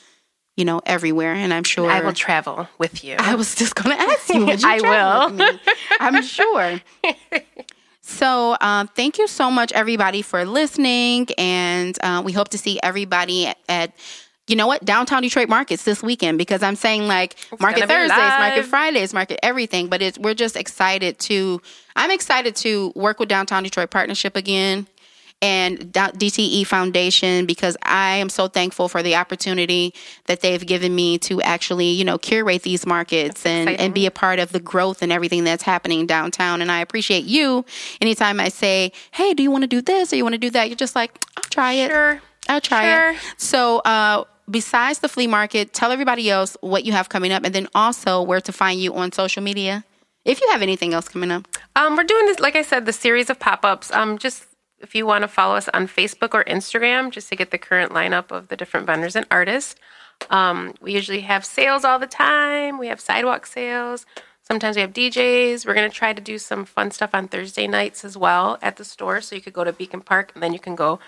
you 0.56 0.64
know, 0.64 0.80
everywhere. 0.86 1.34
And 1.34 1.52
I'm 1.52 1.64
sure 1.64 1.90
I 1.90 2.00
will 2.00 2.12
travel 2.12 2.68
with 2.78 3.02
you. 3.04 3.16
I 3.18 3.34
was 3.34 3.54
just 3.54 3.74
going 3.74 3.96
to 3.96 4.02
ask 4.02 4.28
you. 4.28 4.46
Would 4.46 4.62
you 4.62 4.68
I 4.68 4.80
will. 4.80 5.36
with 5.36 5.38
me? 5.38 5.60
I'm 6.00 6.22
sure. 6.22 6.80
So, 8.04 8.56
um, 8.60 8.88
thank 8.88 9.18
you 9.18 9.28
so 9.28 9.48
much, 9.50 9.70
everybody, 9.72 10.22
for 10.22 10.44
listening. 10.44 11.28
And 11.38 11.96
uh, 12.02 12.20
we 12.24 12.32
hope 12.32 12.48
to 12.48 12.58
see 12.58 12.80
everybody 12.82 13.46
at, 13.46 13.58
at, 13.68 13.92
you 14.52 14.56
know 14.56 14.66
what, 14.66 14.84
downtown 14.84 15.22
Detroit 15.22 15.48
markets 15.48 15.84
this 15.84 16.02
weekend 16.02 16.36
because 16.36 16.62
I'm 16.62 16.76
saying 16.76 17.08
like 17.08 17.36
Market 17.58 17.88
gonna 17.88 17.92
Thursdays, 17.94 18.18
Market. 18.18 18.64
Fridays, 18.66 19.14
Market 19.14 19.40
everything. 19.42 19.88
But 19.88 20.02
it's, 20.02 20.18
we're 20.18 20.34
just 20.34 20.56
excited 20.56 21.18
to, 21.20 21.62
I'm 21.96 22.10
excited 22.10 22.54
to 22.56 22.92
work 22.94 23.18
with 23.18 23.30
Downtown 23.30 23.62
Detroit 23.62 23.90
Partnership 23.90 24.36
again 24.36 24.88
and 25.40 25.78
DTE 25.94 26.66
Foundation 26.66 27.46
because 27.46 27.78
I 27.82 28.16
am 28.16 28.28
so 28.28 28.46
thankful 28.46 28.90
for 28.90 29.02
the 29.02 29.16
opportunity 29.16 29.94
that 30.26 30.42
they've 30.42 30.64
given 30.64 30.94
me 30.94 31.16
to 31.20 31.40
actually, 31.40 31.88
you 31.88 32.04
know, 32.04 32.18
curate 32.18 32.62
these 32.62 32.84
markets 32.84 33.46
and, 33.46 33.70
and 33.70 33.94
be 33.94 34.04
a 34.04 34.10
part 34.10 34.38
of 34.38 34.52
the 34.52 34.60
growth 34.60 35.00
and 35.00 35.10
everything 35.10 35.44
that's 35.44 35.62
happening 35.62 36.06
downtown. 36.06 36.60
And 36.60 36.70
I 36.70 36.80
appreciate 36.80 37.24
you. 37.24 37.64
Anytime 38.02 38.38
I 38.38 38.50
say, 38.50 38.92
hey, 39.12 39.32
do 39.32 39.42
you 39.42 39.50
want 39.50 39.62
to 39.62 39.68
do 39.68 39.80
this 39.80 40.12
or 40.12 40.16
you 40.16 40.24
want 40.24 40.34
to 40.34 40.38
do 40.38 40.50
that? 40.50 40.68
You're 40.68 40.76
just 40.76 40.94
like, 40.94 41.24
I'll 41.38 41.42
try 41.44 41.72
it. 41.72 41.88
Sure. 41.88 42.20
I'll 42.48 42.60
try 42.60 42.82
Sure. 42.84 43.10
it. 43.12 43.18
So, 43.38 43.78
uh, 43.78 44.24
besides 44.50 45.00
the 45.00 45.08
flea 45.08 45.26
market, 45.26 45.72
tell 45.72 45.92
everybody 45.92 46.30
else 46.30 46.56
what 46.60 46.84
you 46.84 46.92
have 46.92 47.08
coming 47.08 47.32
up 47.32 47.44
and 47.44 47.54
then 47.54 47.68
also 47.74 48.22
where 48.22 48.40
to 48.40 48.52
find 48.52 48.80
you 48.80 48.94
on 48.94 49.12
social 49.12 49.42
media. 49.42 49.84
If 50.24 50.40
you 50.40 50.48
have 50.50 50.62
anything 50.62 50.94
else 50.94 51.08
coming 51.08 51.30
up. 51.30 51.48
Um, 51.74 51.96
we're 51.96 52.04
doing 52.04 52.26
this, 52.26 52.38
like 52.38 52.54
I 52.54 52.62
said, 52.62 52.86
the 52.86 52.92
series 52.92 53.28
of 53.28 53.40
pop 53.40 53.64
ups. 53.64 53.90
Um, 53.92 54.18
just 54.18 54.46
if 54.78 54.94
you 54.94 55.06
want 55.06 55.22
to 55.22 55.28
follow 55.28 55.56
us 55.56 55.68
on 55.68 55.88
Facebook 55.88 56.34
or 56.34 56.44
Instagram, 56.44 57.10
just 57.10 57.28
to 57.30 57.36
get 57.36 57.50
the 57.50 57.58
current 57.58 57.92
lineup 57.92 58.30
of 58.30 58.48
the 58.48 58.56
different 58.56 58.86
vendors 58.86 59.16
and 59.16 59.26
artists. 59.30 59.76
Um, 60.30 60.74
we 60.80 60.92
usually 60.92 61.22
have 61.22 61.44
sales 61.44 61.84
all 61.84 61.98
the 61.98 62.06
time. 62.06 62.78
We 62.78 62.88
have 62.88 63.00
sidewalk 63.00 63.46
sales. 63.46 64.06
Sometimes 64.42 64.76
we 64.76 64.82
have 64.82 64.92
DJs. 64.92 65.66
We're 65.66 65.74
going 65.74 65.90
to 65.90 65.96
try 65.96 66.12
to 66.12 66.20
do 66.20 66.38
some 66.38 66.64
fun 66.64 66.90
stuff 66.90 67.10
on 67.14 67.28
Thursday 67.28 67.66
nights 67.66 68.04
as 68.04 68.16
well 68.16 68.58
at 68.60 68.76
the 68.76 68.84
store. 68.84 69.20
So 69.20 69.34
you 69.34 69.40
could 69.40 69.52
go 69.52 69.64
to 69.64 69.72
Beacon 69.72 70.00
Park 70.00 70.32
and 70.34 70.42
then 70.42 70.52
you 70.52 70.58
can 70.58 70.74
go 70.74 70.98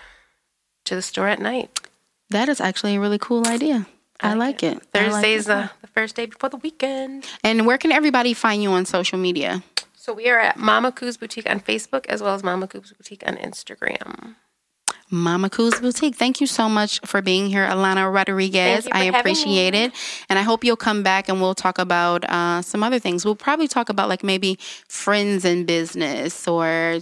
to 0.85 0.95
the 0.95 1.01
store 1.01 1.27
at 1.27 1.39
night. 1.39 1.87
That 2.29 2.49
is 2.49 2.59
actually 2.59 2.95
a 2.95 2.99
really 2.99 3.19
cool 3.19 3.47
idea. 3.47 3.87
I, 4.21 4.33
like 4.33 4.63
it. 4.63 4.69
I 4.69 4.73
like 4.73 5.11
Thursday's 5.11 5.45
it. 5.45 5.47
the, 5.47 5.71
the 5.81 5.87
first 5.87 6.15
day 6.15 6.25
before 6.25 6.49
the 6.49 6.57
weekend. 6.57 7.25
And 7.43 7.65
where 7.65 7.77
can 7.77 7.91
everybody 7.91 8.33
find 8.33 8.63
you 8.63 8.71
on 8.71 8.85
social 8.85 9.19
media? 9.19 9.63
So 9.93 10.13
we 10.13 10.29
are 10.29 10.39
at 10.39 10.57
Mama 10.57 10.91
Coos 10.91 11.17
Boutique 11.17 11.49
on 11.49 11.59
Facebook 11.59 12.05
as 12.07 12.21
well 12.21 12.33
as 12.33 12.43
Mama 12.43 12.67
Coos 12.67 12.93
Boutique 12.93 13.23
on 13.27 13.37
Instagram. 13.37 14.35
Mama 15.11 15.49
Coos 15.49 15.79
Boutique. 15.79 16.15
Thank 16.15 16.41
you 16.41 16.47
so 16.47 16.67
much 16.67 16.99
for 17.05 17.21
being 17.21 17.47
here, 17.47 17.65
Alana 17.65 18.11
Rodriguez. 18.11 18.85
Thank 18.85 19.05
you 19.05 19.11
for 19.11 19.17
I 19.17 19.19
appreciate 19.19 19.75
it. 19.75 19.93
And 20.29 20.39
I 20.39 20.41
hope 20.41 20.63
you'll 20.63 20.75
come 20.75 21.03
back 21.03 21.29
and 21.29 21.41
we'll 21.41 21.53
talk 21.55 21.77
about 21.77 22.23
uh, 22.25 22.61
some 22.61 22.83
other 22.83 22.99
things. 22.99 23.23
We'll 23.23 23.35
probably 23.35 23.67
talk 23.67 23.89
about 23.89 24.09
like 24.09 24.23
maybe 24.23 24.57
friends 24.87 25.45
in 25.45 25.65
business 25.65 26.47
or 26.47 26.99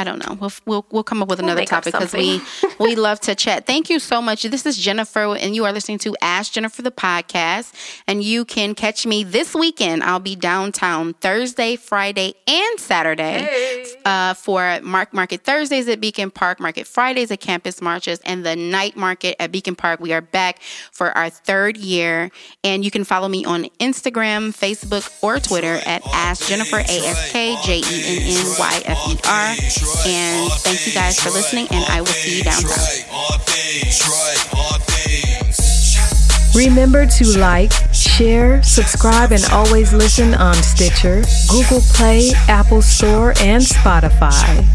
I 0.00 0.04
don't 0.04 0.26
know. 0.26 0.34
We'll 0.40 0.52
we'll, 0.64 0.86
we'll 0.90 1.02
come 1.04 1.22
up 1.22 1.28
with 1.28 1.40
another 1.40 1.60
up 1.60 1.68
topic 1.68 1.92
because 1.92 2.14
we 2.14 2.40
we 2.80 2.96
love 2.96 3.20
to 3.20 3.34
chat. 3.34 3.66
Thank 3.66 3.90
you 3.90 3.98
so 3.98 4.22
much. 4.22 4.44
This 4.44 4.64
is 4.64 4.78
Jennifer, 4.78 5.36
and 5.36 5.54
you 5.54 5.66
are 5.66 5.72
listening 5.72 5.98
to 5.98 6.16
Ask 6.22 6.52
Jennifer 6.52 6.80
the 6.80 6.90
podcast. 6.90 7.74
And 8.06 8.24
you 8.24 8.46
can 8.46 8.74
catch 8.74 9.04
me 9.06 9.24
this 9.24 9.54
weekend. 9.54 10.02
I'll 10.02 10.18
be 10.18 10.36
downtown 10.36 11.12
Thursday, 11.14 11.76
Friday, 11.76 12.32
and 12.48 12.80
Saturday. 12.80 13.84
uh, 14.06 14.32
for 14.34 14.80
Mark 14.82 15.12
Market 15.12 15.44
Thursdays 15.44 15.86
at 15.88 16.00
Beacon 16.00 16.30
Park, 16.30 16.60
Market 16.60 16.86
Fridays 16.86 17.30
at 17.30 17.40
Campus 17.40 17.82
Martius, 17.82 18.20
and 18.24 18.46
the 18.46 18.56
night 18.56 18.96
market 18.96 19.36
at 19.38 19.52
Beacon 19.52 19.76
Park. 19.76 20.00
We 20.00 20.14
are 20.14 20.22
back 20.22 20.60
for 20.92 21.10
our 21.16 21.28
third 21.28 21.76
year. 21.76 22.30
And 22.64 22.84
you 22.84 22.90
can 22.90 23.04
follow 23.04 23.28
me 23.28 23.44
on 23.44 23.64
Instagram, 23.80 24.56
Facebook, 24.56 25.10
or 25.22 25.38
Twitter 25.40 25.80
at 25.84 26.00
Ask 26.06 26.48
Jennifer, 26.48 26.78
A 26.78 26.82
S 26.82 27.32
K 27.32 27.56
J 27.64 27.78
E 27.78 27.82
N 27.82 28.46
N 28.46 28.54
Y 28.58 28.82
F 28.86 28.98
E 29.08 29.16
R. 29.28 29.54
And 30.06 30.52
thank 30.52 30.86
you 30.86 30.92
guys 30.92 31.18
for 31.20 31.30
listening, 31.30 31.66
and 31.70 31.84
I 31.86 32.00
will 32.00 32.06
see 32.08 32.38
you 32.38 32.44
down 32.44 32.62
All 33.12 33.38
things, 33.38 34.00
right, 34.08 34.54
all 34.56 34.78
things. 34.78 36.56
Remember 36.56 37.06
to 37.06 37.38
like, 37.38 37.72
share, 37.92 38.62
subscribe, 38.62 39.32
and 39.32 39.44
always 39.52 39.92
listen 39.92 40.34
on 40.34 40.54
Stitcher, 40.54 41.22
Google 41.48 41.80
Play, 41.94 42.30
Apple 42.48 42.82
Store, 42.82 43.30
and 43.40 43.62
Spotify. 43.62 44.66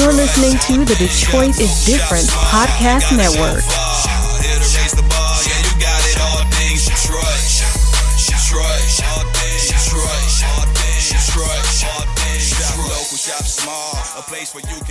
You're 0.00 0.14
listening 0.14 0.56
to 0.60 0.84
the 0.86 0.94
Detroit 0.94 1.60
is 1.60 1.84
Different 1.84 2.26
Podcast 2.48 3.14
Network. 3.14 3.60
A 14.16 14.22
place 14.22 14.54
where 14.54 14.64
you. 14.72 14.89